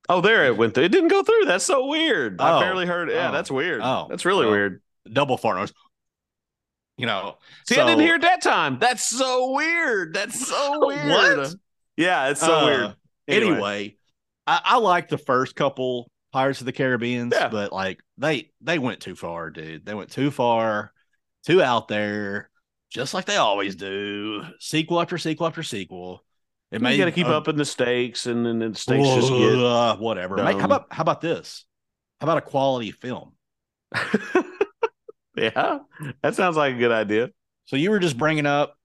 [0.08, 0.84] oh there it went through.
[0.84, 1.44] It didn't go through.
[1.46, 2.40] That's so weird.
[2.40, 2.60] I Oh.
[2.60, 3.10] barely heard.
[3.10, 3.32] Yeah, Oh.
[3.32, 3.80] that's weird.
[3.82, 4.06] Oh.
[4.08, 4.82] that's really Well, weird.
[5.12, 5.72] double fart noise.
[6.96, 7.36] You know.
[7.68, 8.78] See, I didn't hear it that time.
[8.78, 10.14] That's so weird.
[10.14, 11.08] That's so weird.
[11.38, 11.54] What?
[11.96, 12.94] Yeah, it's so Uh, weird.
[13.28, 13.96] Anyway,
[14.46, 17.48] I, I like the first couple Pirates of the Caribbean, Yeah.
[17.48, 19.84] but like they they went too far, dude.
[19.84, 20.92] They went too far,
[21.47, 22.51] too out there,
[22.90, 24.42] just like they always do.
[24.61, 26.22] Sequel after sequel after sequel.
[26.72, 29.28] It you got to keep uh, up in the stakes, and then the stakes just
[29.28, 29.55] get.
[29.55, 30.36] uh, whatever.
[30.36, 31.64] Make- how about how about this?
[32.20, 33.32] How about a quality film?
[35.36, 35.78] yeah,
[36.22, 37.30] that sounds like a good idea.
[37.66, 38.75] So you were just bringing up,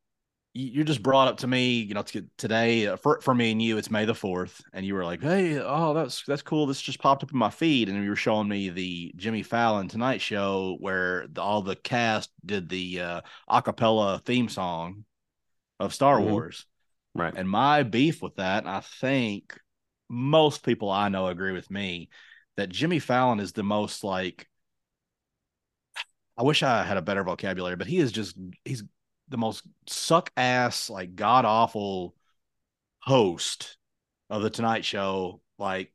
[0.54, 2.04] you, you just brought up to me, you know,
[2.38, 5.22] today uh, for for me and you, it's May the fourth, and you were like,
[5.22, 6.66] "Hey, oh, that's that's cool.
[6.68, 9.88] This just popped up in my feed," and you were showing me the Jimmy Fallon
[9.88, 15.06] Tonight Show where the, all the cast did the uh, acapella theme song
[15.80, 16.24] of Star Mhm.
[16.24, 16.66] Wars,
[17.16, 17.34] Right.
[17.36, 19.60] and my beef with that, and I think
[20.10, 22.10] most people I know agree with me
[22.58, 24.48] that Jimmy Fallon is the most like.
[26.38, 28.36] I wish I had a better vocabulary, but he is just
[28.66, 28.84] he's
[29.32, 32.14] the most suck ass, like god awful
[33.00, 33.78] host
[34.30, 35.42] of the Tonight Show.
[35.58, 35.94] Like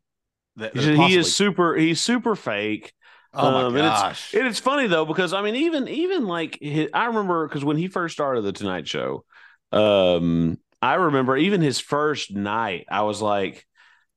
[0.57, 0.75] that.
[0.75, 1.77] that he possibly- is super.
[1.77, 2.93] He's super fake.
[3.35, 4.35] Oh my um, and it's- gosh!
[4.35, 7.77] And it's funny though because I mean, even even like hi- I remember because when
[7.77, 9.25] he first started the Tonight Show,
[9.73, 13.67] um, I remember even his first night, I was like,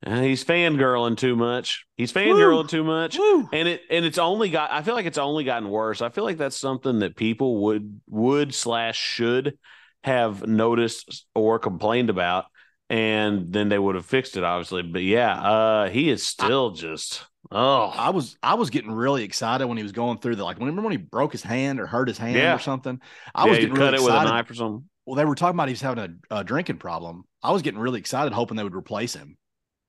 [0.06, 1.84] Uh, he's fangirling too much.
[1.96, 3.18] He's fangirling too much.
[3.18, 3.48] Woo.
[3.52, 6.00] And it and it's only got I feel like it's only gotten worse.
[6.00, 9.58] I feel like that's something that people would would slash should
[10.04, 12.46] have noticed or complained about
[12.88, 14.82] and then they would have fixed it obviously.
[14.82, 19.66] But yeah, uh he is still just oh I was I was getting really excited
[19.66, 20.58] when he was going through the like.
[20.58, 22.54] Remember when he broke his hand or hurt his hand Yeah.
[22.54, 23.00] or something?
[23.34, 24.30] I yeah, was getting cut really it with a excited.
[24.30, 24.88] knife or something.
[25.04, 27.24] Well, they were talking about he's having a, a drinking problem.
[27.42, 29.36] I was getting really excited, hoping they would replace him.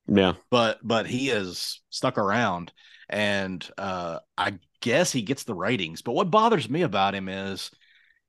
[0.08, 0.34] Yeah.
[0.50, 2.72] But but he is stuck around,
[3.10, 6.02] and uh, I guess he gets the ratings.
[6.02, 7.72] But what bothers me about him is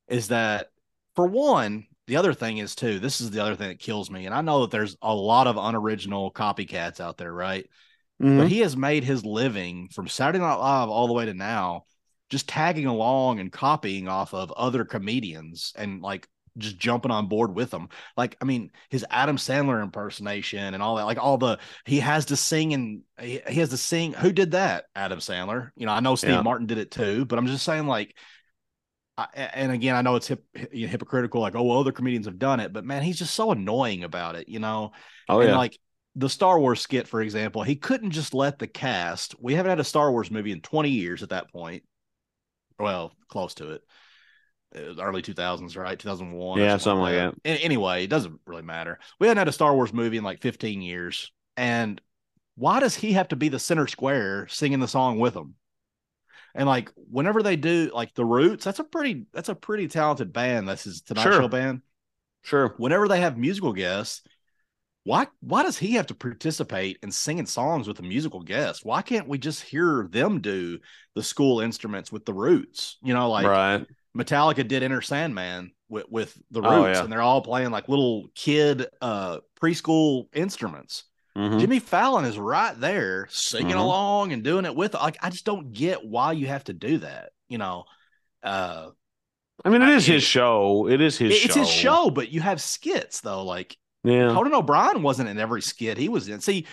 [0.09, 0.68] is that
[1.16, 2.99] for one, the other thing is too.
[2.99, 5.47] This is the other thing that kills me, and I know that there's a lot
[5.47, 7.66] of unoriginal copycats out there, right?
[8.20, 8.39] Mhm.
[8.39, 11.87] but he has made his living from Saturday Night Live all the way to now,
[12.31, 17.55] just tagging along and copying off of other comedians and like just jumping on board
[17.55, 17.88] with them.
[18.16, 22.26] Like, I mean, his Adam Sandler impersonation and all that, like all the he has
[22.26, 24.12] to sing and he, he has to sing.
[24.14, 24.84] Who did that?
[24.94, 25.70] Adam Sandler.
[25.76, 26.42] You know, I know Steve Yeah.
[26.42, 28.14] Martin did it too, but I'm just saying, like,
[29.18, 30.42] I, and again, I know it's hip,
[30.72, 33.34] you know, hypocritical, like, oh, well, other comedians have done it, but man, he's just
[33.34, 34.92] so annoying about it, you know
[35.28, 35.57] Oh and yeah.
[35.57, 35.78] like
[36.16, 39.34] the Star Wars skit, for example, he couldn't just let the cast.
[39.40, 41.84] We haven't had a Star Wars movie in 20 years at that point.
[42.78, 43.82] Well, close to it.
[44.75, 45.99] Was early 2000s, right?
[45.99, 46.61] 2001.
[46.61, 47.35] Yeah, something like that.
[47.45, 48.99] Anyway, it doesn't really matter.
[49.18, 51.31] We hadn't had a Star Wars movie in like 15 years.
[51.57, 52.01] And
[52.57, 55.55] why does he have to be the center square singing the song with them?
[56.55, 60.33] And like whenever they do like the Roots, that's a pretty that's a pretty talented
[60.33, 60.68] band.
[60.68, 61.33] That's his Tonight Sure.
[61.33, 61.83] Show band
[62.43, 62.75] sure.
[62.77, 64.23] whenever they have musical guests,
[65.05, 68.85] why why does he have to participate in singing songs with a musical guest?
[68.85, 70.79] Why can't we just hear them do
[71.14, 72.99] the school instruments with the roots?
[73.03, 73.87] You know, like right.
[74.16, 77.02] Metallica did Enter Sandman with, with the roots, Oh, yeah.
[77.04, 81.04] and they're all playing like little kid uh preschool instruments.
[81.36, 81.60] Mhm.
[81.60, 83.80] Jimmy Fallon is right there singing Mhm.
[83.80, 86.98] along and doing it with like I just don't get why you have to do
[86.98, 87.84] that, you know.
[88.42, 88.90] Uh
[89.64, 90.88] I mean, it I- is his show.
[90.88, 91.60] It is his it's show.
[91.60, 94.32] his show, but you have skits though, like Yeah.
[94.34, 96.40] Conan O'Brien wasn't in every skit he was in.
[96.40, 96.66] See,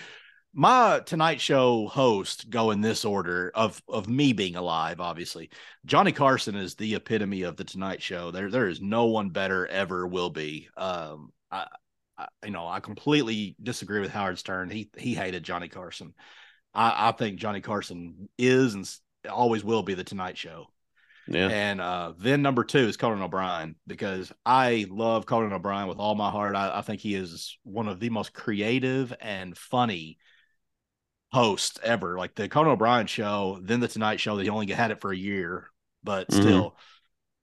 [0.52, 5.00] my Tonight Show host go in this order of of me being alive.
[5.00, 5.50] Obviously,
[5.86, 8.30] Johnny Carson is the epitome of the Tonight Show.
[8.30, 10.68] There, there is no one better ever will be.
[10.76, 11.66] Um, I,
[12.18, 14.70] I you know, I completely disagree with Howard Stern.
[14.70, 16.14] He he hated Johnny Carson.
[16.74, 18.98] I, I think Johnny Carson is and
[19.28, 20.66] always will be the Tonight Show.
[21.28, 21.48] Yeah.
[21.48, 26.16] And uh, then number two is Conan O'Brien because I love Conan O'Brien with all
[26.16, 26.56] my heart.
[26.56, 30.18] I, I think he is one of the most creative and funny
[31.32, 32.18] hosts ever.
[32.18, 34.36] Like the Conan O'Brien show, then the Tonight Show.
[34.36, 35.70] They only had it for a year,
[36.02, 36.34] but Mhm.
[36.34, 36.76] still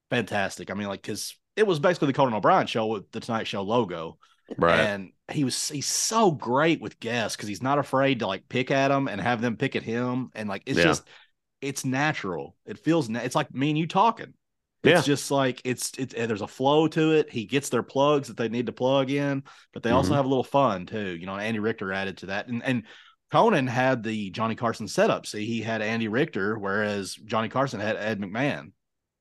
[0.10, 0.72] fantastic.
[0.72, 3.62] I mean, like because it was basically the Conan O'Brien show with the Tonight Show
[3.64, 4.18] logo,
[4.58, 4.80] Right.
[4.80, 8.72] and he was he's so great with guests because he's not afraid to like pick
[8.72, 10.86] at them and have them pick at him, and like it's Yeah.
[10.86, 11.04] just
[11.62, 12.56] it's natural.
[12.66, 14.34] It feels na- it's like me and you talking.
[14.84, 14.98] Yeah.
[15.00, 17.30] It's just like it's it's eh, there's a flow to it.
[17.32, 20.16] He gets their plugs that they need to plug in, but they also Mhm.
[20.18, 21.18] have a little fun too.
[21.18, 22.84] You know, Andy Richter added to that, and and
[23.32, 25.26] Conan had the Johnny Carson setup.
[25.26, 28.72] See, he had Andy Richter, whereas Johnny Carson had Ed McMahon.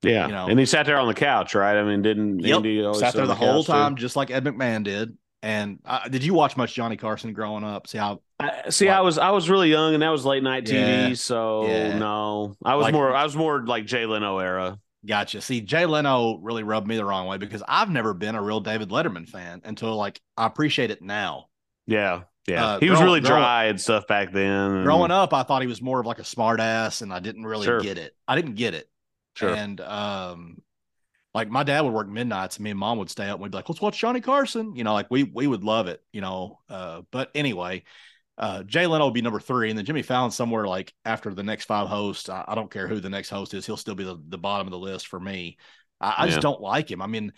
[0.03, 0.27] yeah.
[0.27, 0.47] you know.
[0.47, 1.75] and he sat there on the couch, right?
[1.77, 2.55] I mean, didn't Yep.
[2.57, 3.71] Andy always Sat there on the whole couch, too?
[3.73, 5.17] time, just like Ed McMahon did.
[5.43, 7.87] And uh, did you watch much Johnny Carson growing up?
[7.87, 10.41] See how I, see, Like- I was I was really young, and that was late
[10.43, 11.09] night Yeah.
[11.09, 11.17] TV.
[11.17, 11.97] So Yeah.
[11.97, 14.79] no, I was Like- more I was more like Jay Leno era.
[15.05, 15.41] Gotcha.
[15.41, 18.59] See, Jay Leno really rubbed me the wrong way because I've never been a real
[18.59, 21.45] David Letterman fan until like I appreciate it now.
[21.85, 22.65] Yeah, yeah.
[22.65, 24.83] Uh, he was growing- really growing- dry and stuff back then.
[24.83, 27.45] Growing up, I thought he was more of like a smart ass and I didn't
[27.45, 27.79] really Sure.
[27.81, 28.15] get it.
[28.27, 28.89] I didn't get it.
[29.35, 29.53] sure.
[29.53, 30.61] And um
[31.33, 33.51] like my dad would work midnights and me and mom would stay up and we'd
[33.51, 34.75] be like, let's watch Johnny Carson.
[34.75, 36.59] You know, like we we would love it, you know.
[36.69, 37.83] Uh but anyway,
[38.39, 41.43] uh Jay Leno would be number three, and then Jimmy Fallon somewhere like after the
[41.43, 42.29] next five hosts.
[42.29, 44.65] I, I don't care who the next host is, he'll still be the, the bottom
[44.65, 45.57] of the list for me.
[46.01, 46.31] I, I Yeah.
[46.31, 47.01] just don't like him.
[47.03, 47.33] I mean,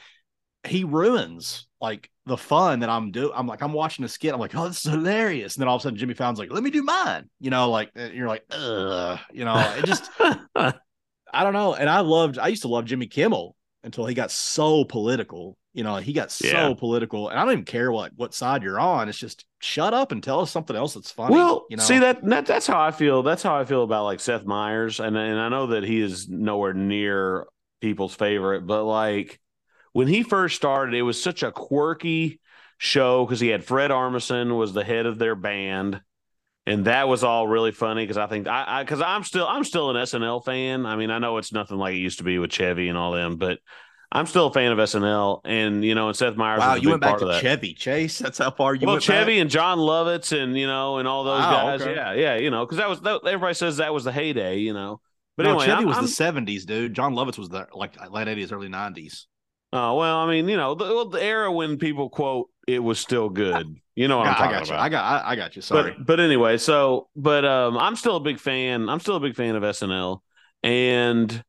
[0.67, 3.31] he ruins like the fun that I'm doing.
[3.33, 4.33] I'm like, I'm watching a skit.
[4.33, 5.55] I'm like, oh, this is hilarious.
[5.55, 7.29] And then all of a sudden Jimmy Fallon's like, let me do mine.
[7.39, 10.09] You know, like you're like, ugh, you know, it just
[11.31, 11.75] I don't know.
[11.75, 15.57] And I loved, I used to love Jimmy Kimmel until he got so political.
[15.73, 16.73] You know, he got so Yeah.
[16.73, 19.07] political, and I don't even care what what side you're on.
[19.07, 21.35] It's just shut up and tell us something else that's funny.
[21.35, 23.21] well, you know, see that, that that's how I feel.
[23.21, 26.27] That's how I feel about like Seth Meyers, and and I know that he is
[26.27, 27.45] nowhere near
[27.81, 29.39] people's favorite, but like
[29.93, 32.39] when he first started, it was such a quirky
[32.77, 36.01] show because he had Fred Armisen was the head of their band.
[36.65, 39.89] And that was all really funny because I think I because I'm still I'm still
[39.89, 40.85] an SNL fan.
[40.85, 43.11] I mean, I know it's nothing like it used to be with Chevy and all
[43.11, 43.57] them, but
[44.11, 46.59] I'm still a fan of SNL, and you know, and Seth Meyers.
[46.59, 47.39] Wow, you went back to.
[47.39, 48.19] Chevy Chase.
[48.19, 49.03] That's how far you well, went.
[49.03, 49.41] Chevy back?
[49.41, 51.81] and Jon Lovitz, and you know, and all those Wow, guys.
[51.81, 51.95] okay.
[51.95, 54.73] Yeah, yeah, you know, because that was that, everybody says that was the heyday, you
[54.73, 54.99] know.
[55.37, 56.93] But no, anyway, Chevy I'm- was I'm- the seventies, dude.
[56.93, 59.27] Jon Lovitz was the like late eighties, early nineties.
[59.71, 63.29] Oh well, I mean, you know, the, the era when people quote it was still
[63.29, 63.75] good.
[63.95, 64.73] You know what I'm I talking got you.
[64.73, 64.83] about.
[64.83, 65.03] I got.
[65.25, 65.61] I, I got you.
[65.61, 65.91] Sorry.
[65.97, 68.89] But but anyway, so but um, I'm still a big fan.
[68.89, 70.21] I'm still a big fan of SNL,
[70.63, 71.43] and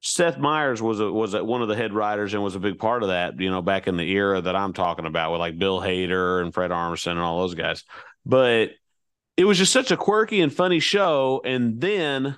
[0.00, 2.78] Seth Meyers was a, was a, one of the head writers and was a big
[2.78, 3.40] part of that.
[3.40, 6.52] You know, back in the era that I'm talking about with like Bill Hader and
[6.52, 7.84] Fred Armisen and all those guys.
[8.26, 8.70] But
[9.36, 12.36] it was just such a quirky and funny show, and then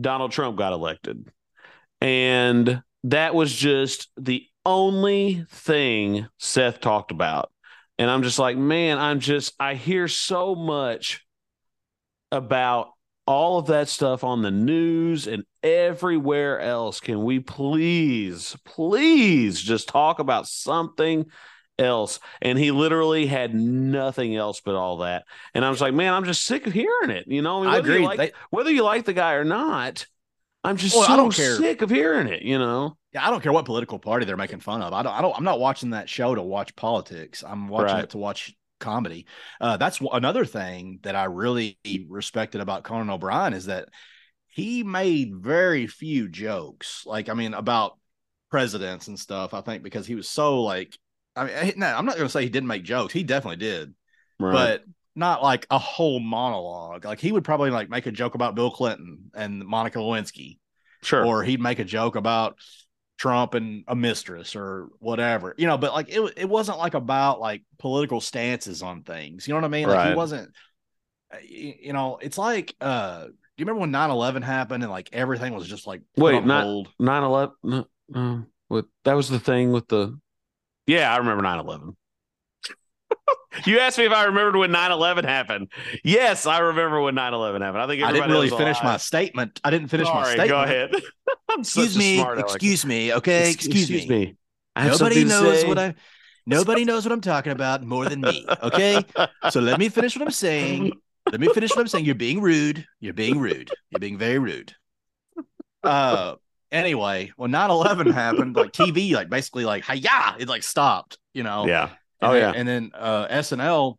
[0.00, 1.28] Donald Trump got elected,
[2.00, 7.50] and that was just the only thing Seth talked about.
[7.98, 11.24] And I'm just like, man, I'm just, I hear so much
[12.30, 12.90] about
[13.26, 17.00] all of that stuff on the news and everywhere else.
[17.00, 21.26] Can we please, please just talk about something
[21.78, 22.18] else?
[22.40, 25.24] And he literally had nothing else but all that.
[25.54, 27.26] And I was like, man, I'm just sick of hearing it.
[27.28, 27.98] You know, I, mean, I agree.
[28.04, 30.06] like- They- whether you like the guy or not,
[30.64, 31.56] I'm just Well, I so don't care.
[31.56, 32.96] sick of hearing it, you know?
[33.12, 34.92] Yeah, I don't care what political party they're making fun of.
[34.92, 35.12] I don't.
[35.12, 35.36] I don't.
[35.36, 37.42] I'm not watching that show to watch politics.
[37.46, 38.04] I'm watching Right.
[38.04, 39.26] it to watch comedy.
[39.60, 43.88] Uh, that's w- another thing that I really respected about Conan O'Brien is that
[44.48, 47.02] he made very few jokes.
[47.06, 47.98] Like, I mean, about
[48.50, 49.54] presidents and stuff.
[49.54, 50.96] I think because he was so like.
[51.34, 53.12] I mean, no, I'm not going to say he didn't make jokes.
[53.14, 53.94] He definitely did,
[54.38, 54.52] Right.
[54.52, 54.84] but
[55.14, 57.04] not like a whole monologue.
[57.04, 60.58] Like he would probably like make a joke about Bill Clinton and Monica Lewinsky
[61.02, 61.24] sure.
[61.24, 62.56] or he'd make a joke about
[63.18, 65.78] Trump and a mistress or whatever, you know.
[65.78, 69.46] But like it, it wasn't like about like political stances on things.
[69.46, 69.88] You know what I mean?
[69.88, 70.50] Like he wasn't.
[71.32, 75.54] uh, You know, it's like uh, do you remember when 9-11 happened and like everything
[75.54, 76.88] was just like Wait, not- hold?
[76.98, 77.54] 9 11.
[77.62, 80.18] No, no, with, that was the thing with the.
[80.86, 81.96] Yeah, I remember 9 11.
[83.64, 85.72] You asked me if I remembered when 9 11 happened.
[86.04, 87.82] Yes, I remember when 9 11 happened.
[87.82, 89.60] I think I didn't really finish my statement.
[89.64, 90.50] I didn't finish my Sorry, statement.
[90.50, 90.90] Go ahead.
[91.58, 92.16] Excuse me.
[92.16, 93.12] smart excuse me.
[93.12, 93.50] Okay.
[93.50, 94.36] Excuse, me.
[94.74, 95.68] I have Nobody knows say.
[95.68, 95.94] what I.
[96.46, 98.46] Nobody knows what I'm talking about more than me.
[98.62, 99.04] Okay.
[99.50, 100.92] So let me finish what I'm saying.
[101.30, 102.06] Let me finish what I'm saying.
[102.06, 102.86] You're being rude.
[103.00, 103.70] You're being rude.
[103.90, 104.74] You're being very rude.
[105.82, 106.36] Uh
[106.72, 111.66] anyway, when 9-11 happened, like TV, like basically like hiya, it like stopped, you know.
[111.66, 111.90] Yeah.
[112.22, 112.52] And Oh, then, yeah.
[112.54, 113.98] And then uh SNL,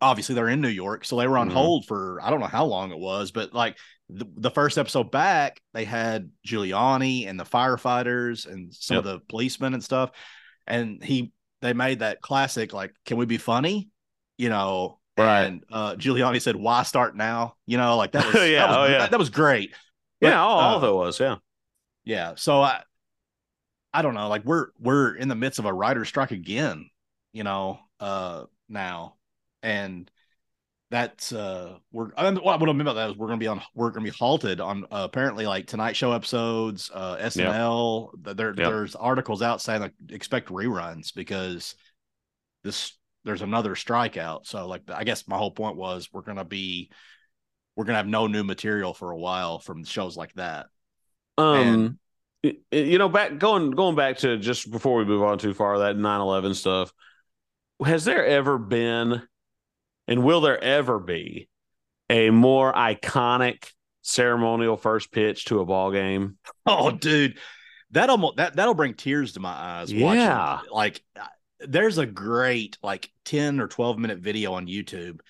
[0.00, 1.52] obviously they're in New York, so they were on Mhm.
[1.52, 3.78] hold for I don't know how long it was, but like
[4.10, 9.20] the, the first episode back, they had Giuliani and the firefighters and some of the
[9.28, 10.10] policemen and stuff.
[10.66, 13.90] And he they made that classic, like, can we be funny?
[14.38, 15.44] You know, Right.
[15.46, 17.56] and uh Giuliani said, Why start now?
[17.66, 18.98] You know, like that was Yeah, that was, oh, yeah.
[18.98, 19.74] that, that was great.
[20.20, 21.20] But, yeah, all, all uh, of it was.
[21.20, 21.36] Yeah.
[22.04, 22.34] yeah.
[22.36, 22.82] So I
[23.92, 26.90] I don't know, like we're we're in the midst of a writer's strike again,
[27.32, 29.16] you know, uh now.
[29.62, 30.10] And
[30.90, 33.60] that's uh we're I mean, what I mean about that is we're gonna be on
[33.74, 38.12] we're gonna be halted on uh, apparently like tonight show episodes, uh SNL.
[38.24, 38.56] th- There Yep.
[38.56, 41.74] there's articles out saying like expect reruns because
[42.64, 44.46] this there's another strikeout.
[44.46, 46.90] So like I guess my whole point was we're gonna be
[47.76, 50.66] we're gonna have no new material for a while from shows like that.
[51.36, 51.98] Um,
[52.42, 55.78] y- you know, back going going back to just before we move on too far,
[55.80, 56.92] that 9-11 stuff.
[57.84, 59.22] Has there ever been,
[60.06, 61.48] and will there ever be,
[62.10, 63.70] a more iconic
[64.02, 66.38] ceremonial first pitch to a ball game?
[66.66, 67.38] Oh, dude,
[67.92, 69.90] that almost that that'll bring tears to my eyes.
[69.90, 70.56] Yeah.
[70.56, 71.26] watching, like uh,
[71.60, 75.20] there's a great like ten or twelve minute video on YouTube,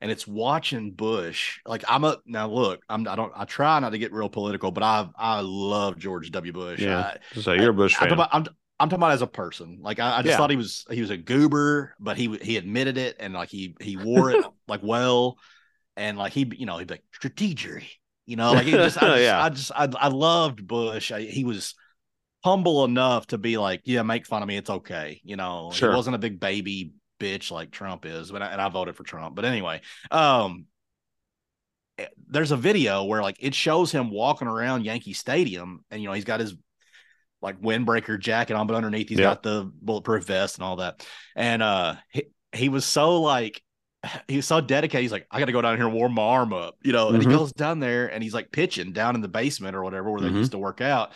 [0.00, 1.60] and it's watching Bush.
[1.64, 4.72] Like I'm a now look, I'm I don't I try not to get real political,
[4.72, 6.52] but I I love George W.
[6.52, 6.80] Bush.
[6.80, 6.98] Yeah.
[6.98, 8.16] I, So you're a Bush I'm fan.
[8.16, 8.48] talking about,
[8.80, 9.78] I'm, talking about as a person.
[9.80, 10.36] Like I, I just Yeah.
[10.36, 13.76] thought he was he was a goober, but he he admitted it and like he
[13.80, 15.38] he wore it like well,
[15.96, 17.88] and like he you know he'd be like strategery,
[18.26, 19.42] you know like he just I just, Yeah.
[19.44, 21.12] I just I, I loved Bush.
[21.12, 21.74] I, he was
[22.44, 25.90] humble enough to be like yeah make fun of me it's okay you know Sure.
[25.90, 29.02] he wasn't a big baby bitch like Trump is but I, and I voted for
[29.02, 29.80] Trump but anyway
[30.12, 30.66] um
[31.98, 36.08] eh, there's a video where like it shows him walking around Yankee Stadium and you
[36.08, 36.54] know he's got his
[37.40, 39.26] like windbreaker jacket on but underneath he's Yeah.
[39.26, 43.62] got the bulletproof vest and all that and uh he, he was so like
[44.26, 46.22] he was so dedicated he's like I got to go down here and warm my
[46.22, 47.30] arm up you know and Mhm.
[47.30, 50.20] he goes down there and he's like pitching down in the basement or whatever where
[50.20, 50.38] they Mhm.
[50.38, 51.12] used to work out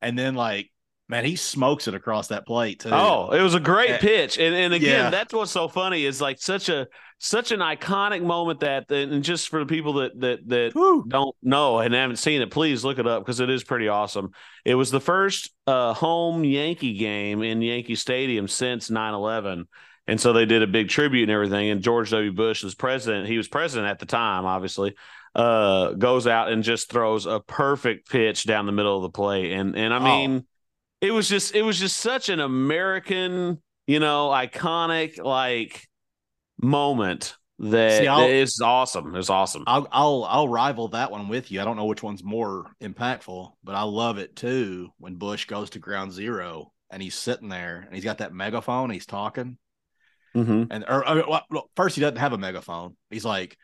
[0.00, 0.71] and then like
[1.12, 2.88] Man, he smokes it across that plate too.
[2.90, 5.10] Oh, it was a great Eh, pitch, and and again, yeah.
[5.10, 6.88] that's what's so funny is like such a
[7.18, 11.04] such an iconic moment that, and just for the people that that that Whew.
[11.06, 14.30] don't know and haven't seen it, please look it up because it is pretty awesome.
[14.64, 19.64] It was the first uh, home Yankee game in Yankee Stadium since 9-11.
[20.08, 21.68] And so they did a big tribute and everything.
[21.70, 22.32] And George W.
[22.32, 23.28] Bush was president.
[23.28, 24.94] He was president at the time, obviously.
[25.34, 29.52] Uh, goes out and just throws a perfect pitch down the middle of the plate.
[29.52, 30.42] And and I Oh.
[31.02, 35.88] It was just it was just such an American, you know, iconic like
[36.60, 39.14] moment that See, that is awesome.
[39.16, 39.64] It's awesome.
[39.66, 41.60] I'll I'll I'll rival that one with you.
[41.60, 45.70] I don't know which one's more impactful, but I love it too when Bush goes
[45.70, 49.58] to ground zero and he's sitting there and he's got that megaphone, he's talking.
[50.34, 52.96] hmm And or, or, well, well, first he doesn't have a megaphone.
[53.10, 53.56] He's like,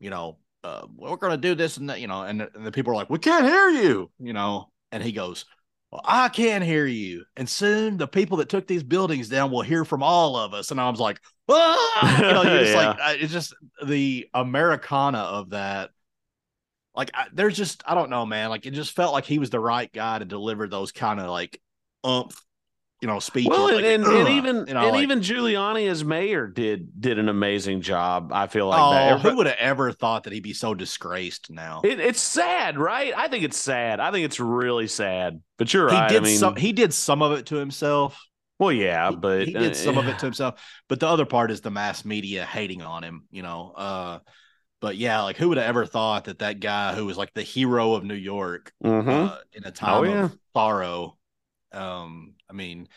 [0.00, 2.92] you know, uh, we're gonna do this and that, you know, and, and the people
[2.92, 5.46] are like, we can't hear you, you know, and he goes,
[5.94, 9.62] well, I can hear you, and soon the people that took these buildings down will
[9.62, 10.72] hear from all of us.
[10.72, 12.16] And I was like, ah!
[12.16, 13.54] you know, just like, uh, it's just
[13.86, 15.90] the Americana of that.
[16.96, 18.50] Like, I, there's just, I don't know, man.
[18.50, 21.30] Like, it just felt like he was the right guy to deliver those kind of
[21.30, 21.60] like
[22.02, 22.42] umph,
[23.00, 23.50] you know, speeches.
[23.50, 27.00] Well, and, like, and, and even you know, and like, even Giuliani as mayor did
[27.00, 28.30] did an amazing job.
[28.32, 29.20] I feel like oh, that.
[29.20, 31.82] who would have ever thought that he'd be so disgraced now?
[31.84, 33.12] It, it's sad, right?
[33.16, 34.00] I think it's sad.
[34.00, 35.42] I think it's really sad.
[35.58, 36.08] But you're he right.
[36.08, 36.56] did I mean, some.
[36.56, 38.18] He did some of it to himself.
[38.58, 40.62] well, yeah, He- but he did uh, some of it to himself.
[40.88, 43.26] But the other part is the mass media hating on him.
[43.30, 43.72] You know.
[43.76, 44.18] Uh,
[44.80, 47.42] but yeah, like who would have ever thought that that guy who was like the
[47.42, 49.30] hero of New York mhm.
[49.30, 50.24] uh, in a time Oh, yeah.
[50.24, 51.16] of sorrow.
[51.72, 52.88] Um, I mean,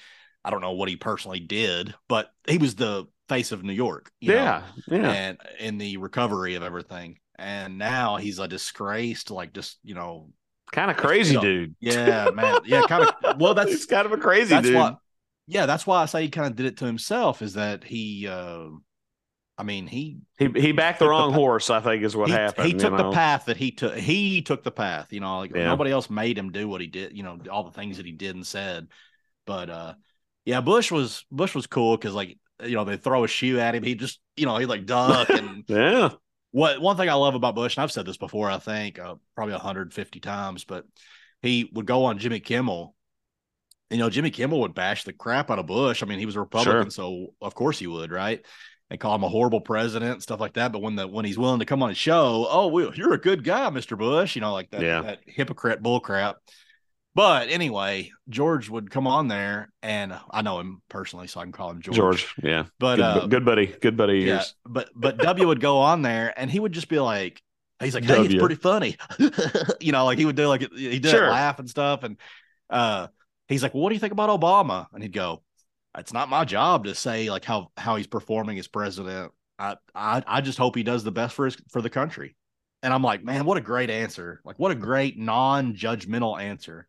[0.44, 4.12] I don't know what he personally did, but he was the face of New York.
[4.20, 4.36] you know?
[4.36, 5.12] yeah, yeah.
[5.12, 7.18] and in the recovery of everything.
[7.40, 10.30] And now he's a disgraced, like just you know,
[10.72, 11.76] kind of crazy you know, dude.
[11.80, 13.38] yeah, man, yeah, kind of.
[13.40, 14.76] Well, that's He's kind of a crazy that's dude.
[14.76, 14.96] why.
[15.46, 17.42] Yeah, that's why I say he kind of did it to himself.
[17.42, 18.28] Is that he?
[18.28, 18.70] uh
[19.60, 21.70] I mean, he he he backed the the wrong pa- horse.
[21.70, 22.68] I think is what he, happened.
[22.68, 23.96] he took the path that he took.
[23.96, 25.12] He took the path.
[25.12, 25.66] You know, like Yeah.
[25.66, 27.16] nobody else made him do what he did.
[27.18, 28.88] You know, all the things that he did and said.
[29.48, 29.94] But uh
[30.46, 33.74] yeah, Bush was Bush was cool because like you know they throw a shoe at
[33.74, 36.10] him, he just you know he like duck and Yeah,
[36.52, 39.16] what one thing I love about Bush, and I've said this before, I think uh,
[39.36, 40.86] probably 150 times, but
[41.42, 42.94] he would go on Jimmy Kimmel.
[43.90, 46.04] You know, Jimmy Kimmel would bash the crap out of Bush.
[46.04, 48.46] I mean, he was a Republican, so of course he would, right?
[48.90, 50.72] And call him a horrible president and stuff like that.
[50.72, 53.20] But when the when he's willing to come on a show, oh, well, you're a
[53.20, 53.98] good guy, Mr.
[53.98, 54.36] Bush.
[54.36, 55.02] You know, like that, Yeah.
[55.02, 56.38] that hypocrite bull crap.
[57.18, 61.52] But anyway, George would come on there, and I know him personally, so I can
[61.52, 61.96] call him George.
[61.96, 62.36] George.
[62.44, 63.66] Yeah, but good, uh, good buddy.
[63.66, 64.20] Good buddy.
[64.20, 64.54] yeah, yours.
[64.68, 67.42] but but W would go on there and he would just be like,
[67.80, 68.98] he's like, hey, it's pretty funny,
[69.82, 71.32] you know, like he would do like he did Sure.
[71.32, 72.18] laugh and stuff, and
[72.70, 73.08] uh,
[73.48, 74.86] he's like, well, what do you think about Obama?
[74.94, 75.42] And he'd go,
[75.98, 79.32] it's not my job to say like how how he's performing as president.
[79.58, 82.36] I I I just hope he does the best for his for the country.
[82.84, 84.40] And I'm like, man, what a great answer!
[84.46, 86.88] Like, what a great non-judgmental answer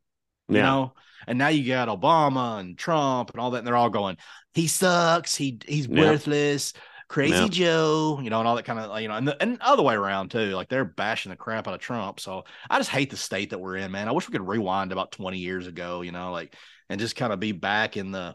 [0.51, 0.63] you Yeah.
[0.63, 0.95] know
[1.27, 4.17] and now you got obama and trump and all that and they're all going
[4.55, 6.01] he sucks he he's Yeah.
[6.01, 6.73] worthless
[7.09, 7.49] crazy Yeah.
[7.49, 9.95] joe you know and all that kind of you know and the and other way
[9.95, 13.17] around too like they're bashing the crap out of trump so i just hate the
[13.17, 16.13] state that we're in man i wish we could rewind about 20 years ago you
[16.13, 16.55] know like
[16.91, 18.35] and just kind of be back in the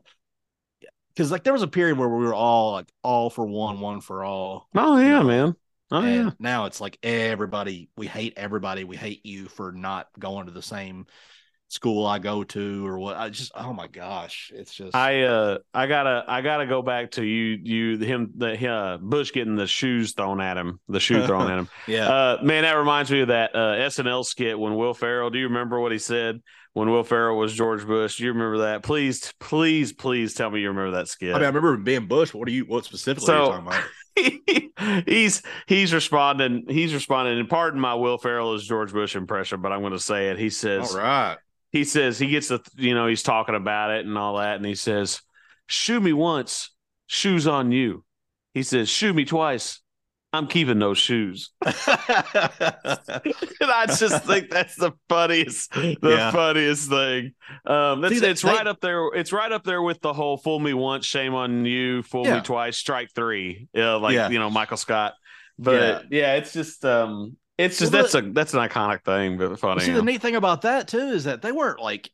[1.16, 4.02] because like there was a period where we were all like all for one one
[4.02, 5.56] for all Oh yeah, know, man.
[5.92, 6.32] Oh and yeah.
[6.40, 8.84] now it's like everybody, we hate everybody.
[8.84, 11.06] We hate you for not going to the same
[11.74, 13.18] school I go to or what.
[13.18, 14.96] I just, oh my gosh, it's just.
[14.96, 19.32] I uh I gotta I gotta go back to you you him the uh, Bush
[19.34, 22.08] getting the shoes thrown at him the shoe thrown at him yeah.
[22.08, 25.48] uh man that reminds me of that uh SNL skit when Will Ferrell do you
[25.48, 26.42] remember what he said
[26.74, 30.62] when Will Ferrell was George Bush do you remember that please please please tell me
[30.62, 32.34] you remember that skit I mean, I remember being Bush.
[32.34, 32.66] What are you?
[32.66, 33.84] What specifically So- are you talking about?
[35.08, 39.72] he's he's responding he's responding and pardon my Will Ferrell is George Bush impression but
[39.72, 41.38] I'm going to say it he says All right.
[41.74, 44.66] He says he gets the you know he's talking about it and all that and
[44.66, 45.22] he says
[45.68, 46.70] shoe me once
[47.08, 48.06] shoes on you
[48.54, 49.82] he says shoe me twice
[50.32, 51.74] i'm keeping those shoes and
[53.72, 56.32] i just think that's the funniest the Yeah.
[56.32, 57.34] funniest thing
[57.66, 60.38] um that's See, it's they- right up there it's right up there with the whole
[60.38, 62.36] fool me once shame on you fool Yeah.
[62.38, 64.30] me twice strike three yeah like Yeah.
[64.30, 65.14] you know michael scott
[65.60, 69.60] but yeah, it's just um it's just Well, that's a that's an iconic thing but
[69.60, 72.10] funny See, the neat thing about that too is that they weren't like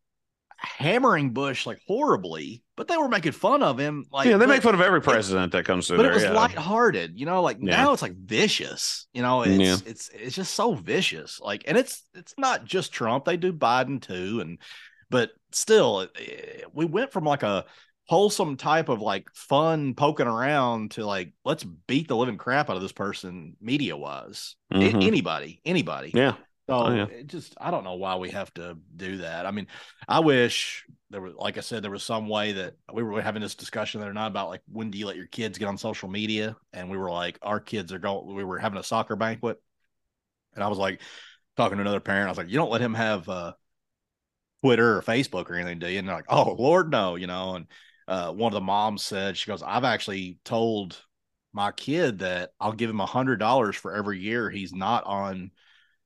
[0.58, 4.06] hammering Bush like horribly, but they were making fun of him.
[4.12, 6.16] Like, yeah they but- make fun of every president that comes through but there it
[6.16, 6.34] was yeah.
[6.34, 7.42] lighthearted, you know.
[7.42, 7.78] Like Yeah.
[7.78, 9.44] now it's like vicious, you know.
[9.44, 9.78] It's Yeah.
[9.86, 11.40] it's it's just so vicious.
[11.40, 14.60] Like, and it's it's not just Trump; they do Biden too, and
[15.10, 17.66] but still, eh, we went from like a
[18.10, 22.76] wholesome type of like fun poking around to like let's beat the living crap out
[22.76, 24.55] of this person media wise.
[24.74, 25.05] Mhm.
[25.05, 26.10] Anybody, anybody.
[26.12, 26.32] Yeah.
[26.68, 27.05] So Oh, yeah.
[27.05, 29.45] it just I don't know why we have to do that.
[29.45, 29.68] I mean,
[30.07, 33.43] I wish there was like I said, there was some way that we were having
[33.43, 35.78] this discussion the other night about like when do you let your kids get on
[35.78, 36.55] social media?
[36.74, 39.62] And we were like, our kids are going we were having a soccer banquet.
[40.55, 41.01] And I was like
[41.57, 43.53] talking to another parent, I was like, you don't let him have uh
[44.64, 45.99] Twitter or Facebook or anything, do you?
[45.99, 47.53] And they're like, oh Lord, no, you know.
[47.53, 47.68] And
[48.10, 51.01] uh one of the moms said, she goes, I've actually told
[51.53, 55.51] my kid that I'll give him a hundred dollars for every year he's not on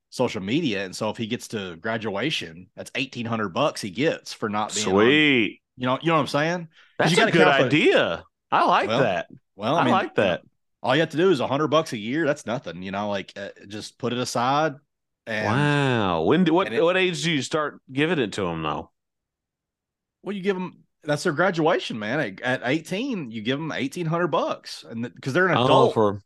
[0.09, 0.85] social media.
[0.85, 4.73] And so if he gets to graduation, that's eighteen hundred bucks he gets for not
[4.75, 5.61] being on- Sweet.
[5.77, 6.67] you know, you know what I'm saying?
[6.99, 8.23] That's you a gotta good idea.
[8.51, 9.27] I like Well, that.
[9.55, 10.41] Well, I, I, mean, like that.
[10.83, 12.25] All you have to do is a hundred bucks a year.
[12.27, 13.09] That's nothing, you know.
[13.09, 14.75] Like uh, just put it aside.
[15.25, 16.21] And wow.
[16.23, 18.91] When do, what it- what age do you start giving it to him though?
[20.21, 22.19] well, you give them that's their graduation, man.
[22.19, 25.93] At, at 18, you give them eighteen hundred bucks, and because they're an Oh, adult
[25.93, 26.21] for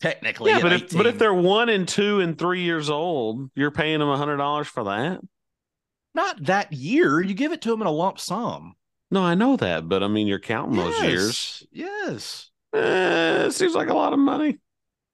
[0.00, 0.50] technically.
[0.50, 3.70] yeah, at but if but if they're one and two and three years old, you're
[3.70, 5.20] paying them a hundred dollars for that.
[6.14, 8.74] not that year, you give it to them in a lump sum.
[9.10, 11.66] No, I know that, but I mean, you're counting those years.
[11.72, 12.50] Yes.
[12.74, 14.58] Eh, it seems like a lot of money.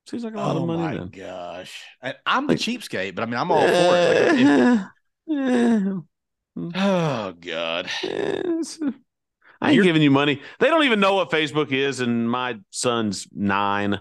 [0.06, 0.82] Seems like a lot Oh of money.
[0.82, 1.08] Oh my then.
[1.10, 1.82] gosh.
[2.02, 4.32] I, I'm the cheapskate, but I mean, I'm all for it.
[4.32, 4.80] Like,
[5.28, 5.94] if-
[6.66, 7.86] Eh, oh God.
[8.02, 8.78] eh, it's-
[9.64, 10.40] I ain't You're- giving you money.
[10.60, 13.98] They don't even know what Facebook is, and my son's nine.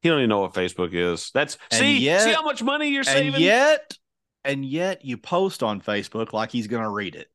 [0.00, 1.30] He don't even know what Facebook is.
[1.32, 3.34] That's see, yet- see how much money you're saving.
[3.34, 3.96] And yet,
[4.44, 7.28] and yet you post on Facebook like he's gonna read it.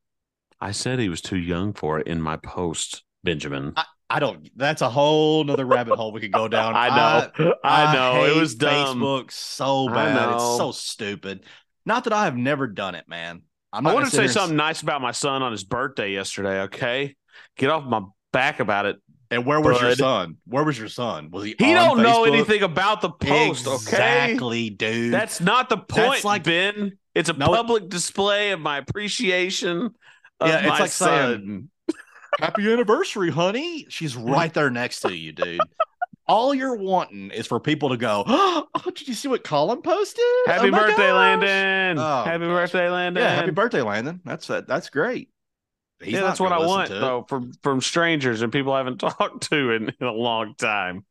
[0.60, 3.74] I said he was too young for it in my post, Benjamin.
[4.10, 4.48] I don't.
[4.56, 6.74] That's a whole nother rabbit hole we could go down.
[6.76, 8.98] I know, I, know, it hate was dumb.
[8.98, 10.34] Facebook so bad.
[10.34, 11.44] It's so stupid.
[11.86, 13.42] Not that I have never done it, man.
[13.72, 16.62] I'm I not want gonna say something nice about my son on his birthday yesterday.
[16.62, 17.16] Okay,
[17.56, 18.96] get off my back about it.
[19.30, 20.38] And where was your son?
[20.46, 21.30] Where was your son?
[21.30, 21.54] Was he?
[21.58, 23.66] He on don't know anything about the post.
[23.66, 25.12] Okay, Exactly, dude.
[25.12, 26.96] that's not the point, like- Ben.
[27.14, 29.94] It's a No, public display of my appreciation.
[30.40, 31.96] Of Yeah, it's my like saying- son.
[32.40, 33.86] happy anniversary, honey.
[33.90, 35.60] She's right there next to you, dude.
[36.26, 40.22] All you're wanting is for people to go, oh, did you see what Colin posted?
[40.46, 41.12] Happy Oh birthday, gosh."
[41.42, 41.98] Landon!
[41.98, 42.48] Oh, happy gosh.
[42.48, 43.22] birthday, Landon!
[43.22, 44.20] Yeah, happy birthday, Landon.
[44.24, 44.66] That's that.
[44.68, 45.30] That's great.
[46.04, 49.72] Yeah, that's what I want though from from strangers and people I haven't talked to
[49.72, 51.04] in, in a long time.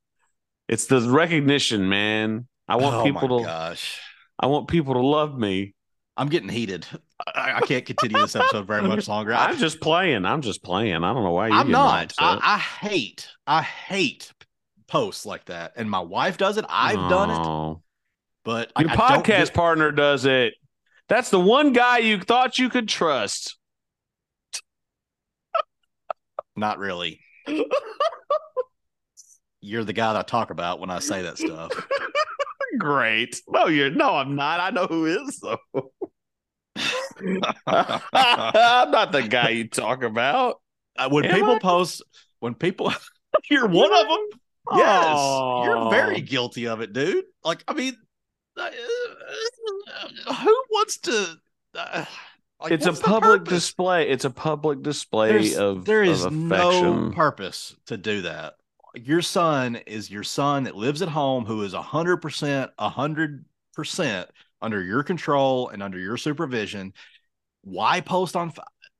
[0.67, 2.47] It's the recognition, man.
[2.67, 3.99] I want oh people my to gosh.
[4.39, 5.73] I want people to love me.
[6.15, 6.85] I'm getting heated.
[7.27, 9.33] I, I can't continue this episode very much longer.
[9.33, 10.25] I, I'm just playing.
[10.25, 11.03] I'm just playing.
[11.03, 11.53] I don't know why you.
[11.53, 12.13] I'm not.
[12.17, 13.29] I, I hate.
[13.45, 14.31] I hate
[14.87, 15.73] posts like that.
[15.75, 16.65] And my wife does it.
[16.69, 17.77] I've done it,
[18.43, 20.53] but Your I podcast get- partner does it.
[21.09, 23.57] That's the one guy you thought you could trust.
[26.57, 27.21] Not really.
[29.61, 31.71] You're the guy that I talk about when I say that stuff.
[32.79, 33.39] Great.
[33.47, 34.59] No, you're no, I'm not.
[34.59, 35.91] I know who is though.
[37.67, 40.59] I'm not the guy you talk about.
[40.97, 41.59] Uh, when Am people I?
[41.59, 42.01] post,
[42.39, 42.91] when people,
[43.49, 44.39] you're one of them.
[44.75, 45.05] Yes,
[45.65, 45.89] you're Oh.
[45.89, 47.25] very guilty of it, dude.
[47.43, 47.95] Like, I mean,
[48.57, 48.69] uh,
[50.33, 51.35] who wants to?
[51.75, 52.05] Uh,
[52.59, 53.53] like, it's a public purpose?
[53.53, 54.09] display.
[54.09, 58.55] It's a public display There's, of there is of no purpose to do that.
[58.95, 62.89] Your son is your son that lives at home, who is a hundred percent, a
[62.89, 64.29] hundred percent
[64.61, 66.93] under your control and under your supervision.
[67.61, 68.51] Why post on?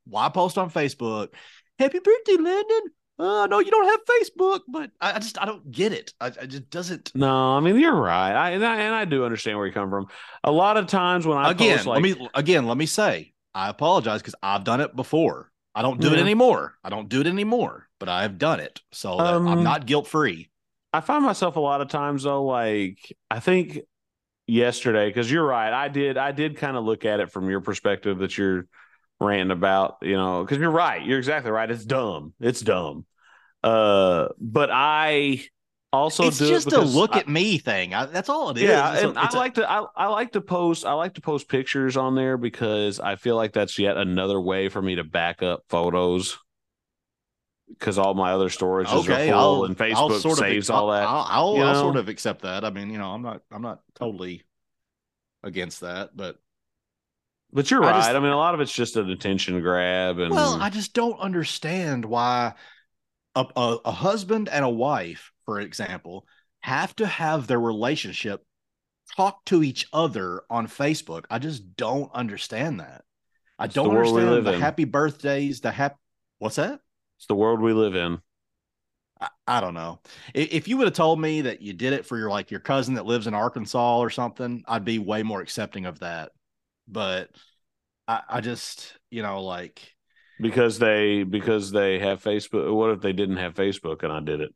[0.06, 1.30] Why post on Facebook?
[1.78, 2.82] Happy birthday, Landon.
[3.18, 6.14] Uh, no, you don't have Facebook, but I, I just I don't get it.
[6.20, 7.10] I, I just doesn't.
[7.16, 8.32] No, I mean you're right.
[8.32, 10.06] I and, I and I do understand where you come from.
[10.44, 13.32] A lot of times when I again, post like let me again let me say
[13.54, 15.50] I apologize because I've done it before.
[15.74, 16.74] I don't do it anymore.
[16.82, 20.06] I don't do it anymore, but I've done it, so that I'm Um, not guilt
[20.08, 20.50] free.
[20.92, 22.98] I find myself a lot of times though, like
[23.30, 23.80] I think
[24.46, 27.60] yesterday, because you're right, I did I did kind of look at it from your
[27.60, 28.66] perspective that you're
[29.20, 31.70] ranting about, you know, because you're right, you're exactly right.
[31.70, 32.34] It's dumb.
[32.40, 33.06] It's dumb.
[33.62, 35.44] Uh, but I
[35.92, 37.94] also it's do it just a look I- at me thing.
[37.94, 38.64] I, that's all it is.
[38.64, 40.92] yeah, It's a- and I it's a- like to I, I like to post I
[40.92, 44.82] like to post pictures on there because I feel like that's yet another way for
[44.82, 46.38] me to back up photos.
[47.68, 49.28] Because all my other storages okay.
[49.28, 51.06] are full, I'll, and I'll Facebook sort saves I'll, all that.
[51.06, 52.64] I'll, I'll, you I'll sort of accept that.
[52.64, 54.42] I mean, you know, I'm not I'm not totally
[55.42, 56.38] against that, but
[57.52, 57.98] But you're I right.
[57.98, 60.94] just- I mean, a lot of it's just an attention grab, and Well, I just
[60.94, 62.54] don't understand why
[63.34, 66.26] a, a, a husband and a wife, for example,
[66.60, 68.44] have to have their relationship
[69.16, 71.24] talk to each other on Facebook.
[71.30, 73.02] I just don't understand that.
[73.58, 74.60] I It's don't we understand the in.
[74.60, 75.96] happy birthdays, the happy.
[76.38, 76.80] What's that?
[77.16, 78.20] It's the world we live in.
[79.20, 80.00] I, I don't know.
[80.34, 82.60] If, if you would have told me that you did it for your like your
[82.60, 86.32] cousin that lives in Arkansas or something, I'd be way more accepting of that.
[86.86, 87.30] But
[88.06, 89.94] I, I just, you know, like
[90.40, 92.72] because they because they have Facebook.
[92.74, 94.54] What if they didn't have Facebook and I did it?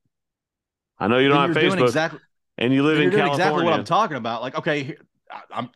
[1.02, 2.20] I know you don't have Facebook exactly
[2.58, 3.44] and you live you're in doing California.
[3.44, 4.42] exactly what I'm talking about.
[4.42, 4.98] Like, okay, here,
[5.30, 5.70] I, I'm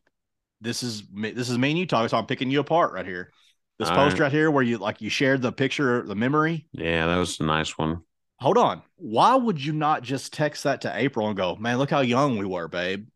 [0.61, 3.07] this is me, this is me and you talking, so I'm picking you apart right
[3.07, 3.33] here.
[3.79, 4.25] This All post right.
[4.27, 6.67] right here where you like you shared the picture, the memory.
[6.73, 8.03] yeah, that was a nice one.
[8.41, 8.83] Hold on.
[8.97, 12.39] Why would you not just text that to April and go, man, look how young
[12.39, 13.09] we were, babe?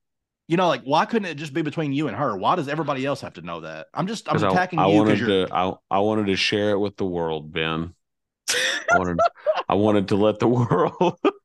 [0.48, 2.36] You know, like why couldn't it just be between you and her?
[2.36, 3.86] Why does everybody else have to know that?
[3.94, 6.70] I'm just I'm attacking I you wanted because you're to I, I wanted to share
[6.70, 7.94] it with the world, Ben.
[8.50, 9.20] I wanted
[9.68, 11.18] I wanted to let the world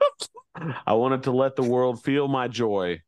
[0.86, 3.02] I wanted to let the world feel my joy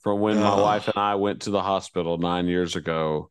[0.00, 3.30] from when my wife and I went to the hospital nine years ago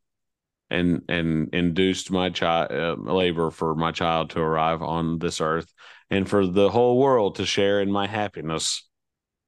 [0.69, 5.71] and and induced my child uh, labor for my child to arrive on this earth
[6.09, 8.87] and for the whole world to share in my happiness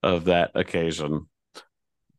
[0.03, 1.27] of that occasion.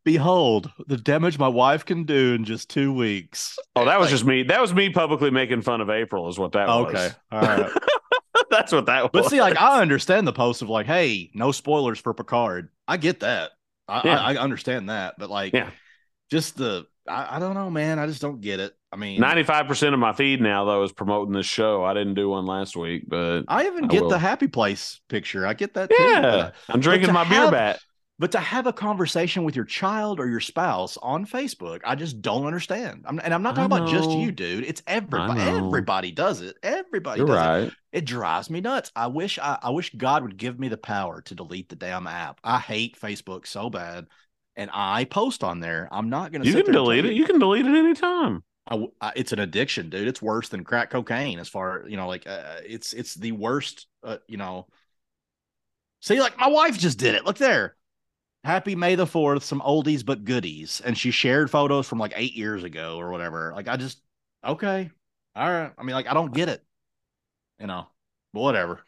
[0.05, 3.57] behold the damage my wife can do in just two weeks.
[3.77, 4.43] Oh, that was Like, just me.
[4.43, 6.95] That was me publicly making fun of April, is what that was.
[6.95, 7.11] okay.
[7.31, 7.71] All right.
[8.51, 9.11] That's what that was.
[9.12, 12.68] But see, like I understand the post of like, hey, no spoilers for Picard.
[12.86, 13.51] I get that.
[13.89, 14.20] I, Yeah.
[14.20, 15.14] I, I understand that.
[15.18, 15.70] But like, Yeah.
[16.30, 17.99] just the I, I don't know, man.
[17.99, 18.74] I just don't get it.
[18.93, 21.84] I mean, Ninety-five percent of my feed now, though, is promoting this show.
[21.84, 24.11] I didn't do one last week, but I even I get will.
[24.11, 25.47] the happy place picture.
[25.47, 25.97] I get that too.
[25.99, 27.80] yeah, But, I'm drinking my beer bat.
[28.19, 32.21] But to have a conversation with your child or your spouse on Facebook, I just
[32.21, 33.05] don't understand.
[33.07, 34.64] I'm, and I'm not talking about just you, dude.
[34.64, 35.41] It's everybody.
[35.41, 36.57] Everybody does it.
[36.64, 37.41] Everybody You're does it.
[37.41, 37.73] right.
[37.93, 38.91] It drives me nuts.
[38.97, 42.09] I wish I, I wish God would give me the power to delete the damn
[42.09, 42.41] app.
[42.43, 44.09] I hate Facebook so bad,
[44.57, 45.89] and I post on there.
[45.93, 46.45] I'm not gonna.
[46.45, 47.14] You can delete it.
[47.14, 48.43] You can delete it anytime.
[48.69, 50.09] I I- it's an addiction, dude.
[50.09, 51.39] It's worse than crack cocaine.
[51.39, 53.87] As far you know, like uh, it's it's the worst.
[54.03, 54.66] Uh, you know.
[56.01, 57.25] See, like my wife just did it.
[57.25, 57.77] Look there.
[58.45, 59.45] Happy May the Fourth.
[59.45, 63.53] Some oldies but goodies, and she shared photos from like eight years ago or whatever.
[63.55, 64.01] Like I just
[64.45, 64.91] okay,
[65.34, 65.72] all right.
[65.76, 66.64] I mean, like I don't get it.
[67.59, 67.86] You know,
[68.32, 68.80] but whatever.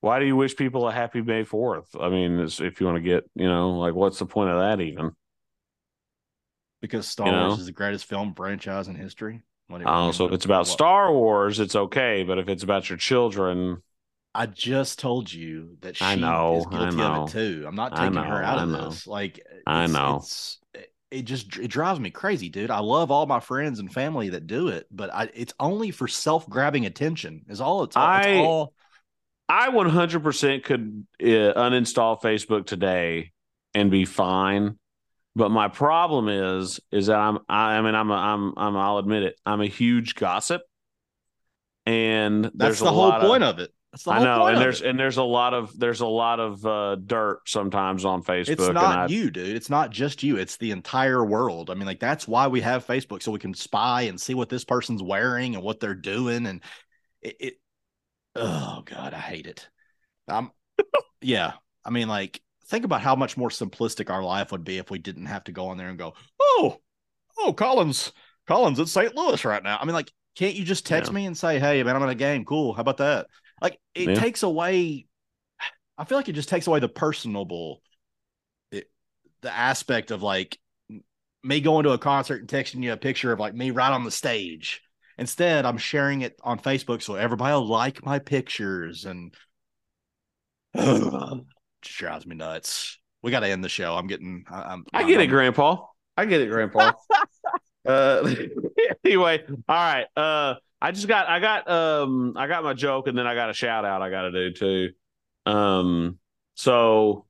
[0.00, 1.96] Why do you wish people a happy May Fourth?
[1.98, 4.82] I mean, if you want to get, you know, like, what's the point of that?
[4.82, 5.12] Even
[6.84, 7.48] because Star You know?
[7.48, 9.40] Wars is the greatest film franchise in history.
[9.70, 12.98] Do oh, so if it's about Star Wars, it's okay, but if it's about your
[12.98, 13.82] children,
[14.34, 17.22] I just told you that she I know, is I guilty know.
[17.22, 17.64] of it too.
[17.66, 18.90] I'm not I taking her out I of know.
[18.90, 19.06] this.
[19.06, 20.16] Like I it's- know.
[20.16, 20.58] it's,
[21.10, 22.70] it just it drives me crazy, dude.
[22.72, 26.08] I love all my friends and family that do it, but I it's only for
[26.08, 27.44] self grabbing attention.
[27.48, 28.02] Is all it's all.
[28.04, 28.74] I- it's all
[29.46, 33.32] I 100% could uh, uninstall Facebook today
[33.74, 34.78] and be fine.
[35.36, 38.98] But my problem is, is that I'm, I, I mean, I'm, a, I'm, I'm, I'll
[38.98, 40.62] admit it, I'm a huge gossip,
[41.84, 43.70] and that's the whole point of, of, it.
[43.94, 44.88] That's the I know, point and there's it.
[44.88, 48.48] and there's a lot of there's a lot of uh, dirt sometimes on Facebook.
[48.48, 49.54] It's not I, you, dude.
[49.54, 50.36] It's not just you.
[50.36, 51.70] It's the entire world.
[51.70, 54.48] I mean, like that's why we have Facebook so we can spy and see what
[54.48, 56.46] this person's wearing and what they're doing.
[56.46, 56.60] And
[57.22, 57.54] it, it
[58.34, 59.68] oh god, I hate it.
[60.26, 60.50] I'm
[61.20, 61.52] yeah.
[61.84, 64.98] I mean, like, think about how much more simplistic our life would be if we
[64.98, 66.80] didn't have to go on there and go, oh,
[67.38, 68.10] oh, Colin's,
[68.48, 69.14] Colin's at St.
[69.14, 69.78] Louis right now.
[69.80, 71.14] I mean, like, can't you just text Yeah.
[71.14, 72.44] me and say, hey, man, I'm in a game.
[72.44, 72.72] Cool.
[72.72, 73.26] How about that?
[73.64, 74.14] Like, it Yeah.
[74.14, 75.06] takes away.
[75.96, 77.80] I feel like it just takes away the personable,
[78.70, 78.90] it,
[79.40, 80.58] the aspect of like
[81.42, 84.04] me going to a concert and texting you a picture of like me right on
[84.04, 84.82] the stage.
[85.18, 89.34] Instead, I'm sharing it on Facebook so everybody will like my pictures and
[90.76, 92.98] just drives me nuts.
[93.22, 93.94] We got to end the show.
[93.94, 94.44] I'm getting.
[94.50, 94.84] I, I'm.
[94.92, 95.86] I get it, I'm- Grandpa.
[96.16, 96.92] I get it, Grandpa.
[97.86, 98.34] uh,
[99.04, 100.06] anyway, all right.
[100.16, 100.54] Uh,
[100.84, 103.54] I just got, I got, um, I got my joke, and then I got a
[103.54, 104.90] shout out I got to do too.
[105.50, 106.18] Um,
[106.56, 107.24] so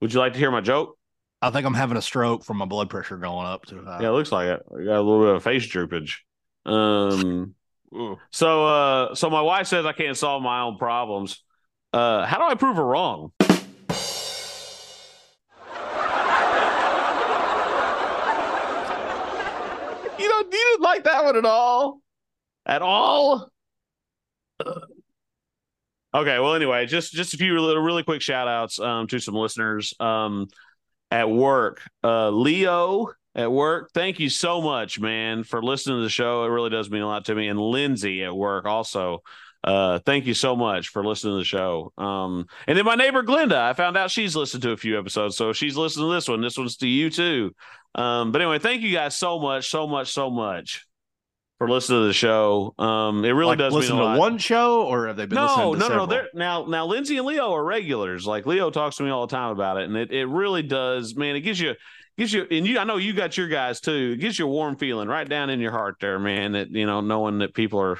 [0.00, 0.96] would you like to hear my joke?
[1.42, 4.00] I think I'm having a stroke from my blood pressure going up too high.
[4.00, 4.62] Yeah, it looks like it.
[4.72, 6.20] I got a little bit of face droopage.
[6.64, 7.54] Um,
[8.30, 11.44] so, uh, so my wife says I can't solve my own problems.
[11.92, 13.32] Uh, how do I prove her wrong?
[20.18, 22.00] You don't, you didn't like that one at all,
[22.66, 23.50] at all.
[26.14, 29.34] Okay, well, anyway, just just a few really, really quick shout outs um, to some
[29.34, 30.46] listeners um,
[31.10, 31.80] at work.
[32.04, 36.44] Uh, Leo at work, thank you so much, man, for listening to the show.
[36.44, 37.48] It really does mean a lot to me.
[37.48, 39.22] And Lindsay at work also.
[39.64, 41.90] Uh, thank you so much for listening to the show.
[41.96, 45.38] Um, and then my neighbor Glenda, I found out she's listened to a few episodes,
[45.38, 46.42] so she's listening to this one.
[46.42, 47.56] This one's to you too.
[47.94, 50.84] Um, but anyway, thank you guys so much, so much, so much.
[51.58, 52.74] For listening to the show.
[52.78, 55.74] Um, it really like, does listen to one show, or have they been no, no,
[55.74, 56.06] to no, no.
[56.06, 58.26] They're now now Lindsay and Leo are regulars.
[58.26, 61.14] Like Leo talks to me all the time about it, and it, it really does,
[61.14, 61.36] man.
[61.36, 61.74] It gives you
[62.16, 64.12] gives you and you I know you got your guys too.
[64.14, 66.52] It gives you a warm feeling right down in your heart there, man.
[66.52, 67.98] That you know, knowing that people are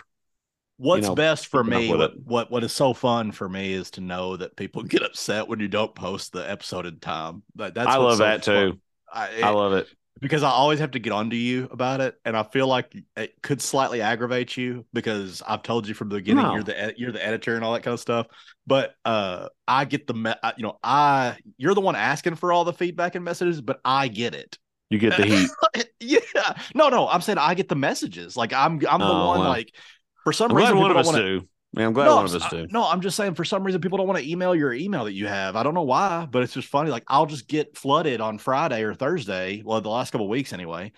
[0.76, 4.00] What's know, best for me, what, what what is so fun for me is to
[4.00, 7.44] know that people get upset when you don't post the episode in time.
[7.54, 8.72] That, that's I love so that fun.
[8.72, 8.80] too.
[9.12, 9.86] I, I love it.
[10.20, 13.34] Because I always have to get onto you about it, and I feel like it
[13.42, 16.54] could slightly aggravate you because I've told you from the beginning No.
[16.54, 18.26] you're the ed- you're the editor and all that kind of stuff.
[18.66, 22.64] But uh, I get the me- you know I you're the one asking for all
[22.64, 24.56] the feedback and messages, but I get it.
[24.90, 25.50] You get the heat.
[26.00, 28.36] yeah, no, no, I'm saying I get the messages.
[28.36, 29.48] Like I'm I'm the Oh, one wow.
[29.48, 29.74] like
[30.22, 31.48] for some I'm reason one of us wanna- do.
[31.74, 32.66] Man, I'm glad no, one I'm, of us do.
[32.70, 35.12] no, I'm just saying for some reason people don't want to email your email that
[35.12, 35.56] you have.
[35.56, 36.90] I don't know why, but it's just funny.
[36.90, 40.52] Like I'll just get flooded on Friday or Thursday, well, the last couple of weeks
[40.52, 40.92] anyway,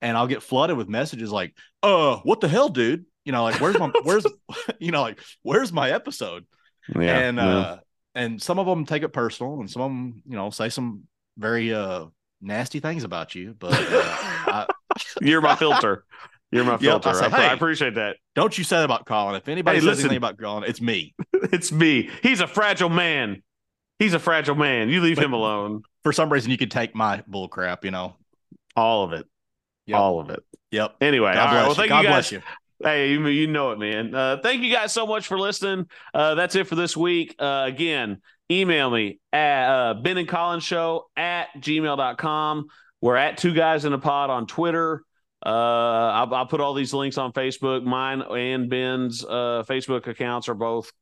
[0.00, 3.04] and I'll get flooded with messages like, "Uh, what the hell, dude?
[3.24, 4.24] You know, like where's my where's
[4.78, 6.46] you know like where's my episode?"
[6.94, 7.56] Yeah, and yeah.
[7.56, 7.78] uh,
[8.14, 11.02] and some of them take it personal, and some of them you know say some
[11.36, 12.06] very uh
[12.40, 13.56] nasty things about you.
[13.58, 14.66] But uh, I,
[15.20, 16.04] you're my filter.
[16.52, 17.08] You're my Yep, filter.
[17.08, 18.16] I say, I, I appreciate that.
[18.34, 19.34] don't you say that about Colin?
[19.36, 20.04] If anybody Hey, says listen.
[20.04, 21.14] anything about Colin, it's me.
[21.52, 22.08] It's me.
[22.22, 23.42] He's a fragile man.
[23.98, 24.88] He's a fragile man.
[24.88, 25.82] You leave But- him alone.
[26.04, 27.84] For some reason, you can take my bull crap.
[27.84, 28.16] You know.
[28.76, 29.26] All of it.
[29.86, 29.98] Yep.
[29.98, 30.40] All of it.
[30.70, 30.96] Yep.
[31.00, 31.52] Anyway, God all right.
[31.52, 31.74] bless Well, you.
[31.74, 32.12] thank God you guys.
[32.14, 32.42] bless you.
[32.82, 34.14] Hey, you, you know it, man.
[34.14, 35.86] Uh, thank you guys so much for listening.
[36.14, 37.34] Uh, that's it for this week.
[37.38, 38.20] Uh, again,
[38.50, 42.66] email me at uh, Ben and Colin's Show at gmail.com.
[43.00, 45.02] We're at Two Guys in a Pod on Twitter.
[45.44, 45.48] Uh,
[46.28, 47.82] I, I put all these links on Facebook.
[47.84, 50.92] Mine and Ben's uh, Facebook accounts are both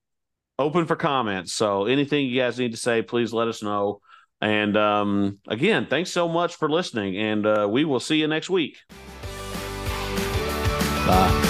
[0.59, 1.53] open for comments.
[1.53, 4.01] So anything you guys need to say, please let us know.
[4.41, 8.49] And um, again, thanks so much for listening, and uh, we will see you next
[8.49, 8.79] week.
[11.07, 11.50] Bye.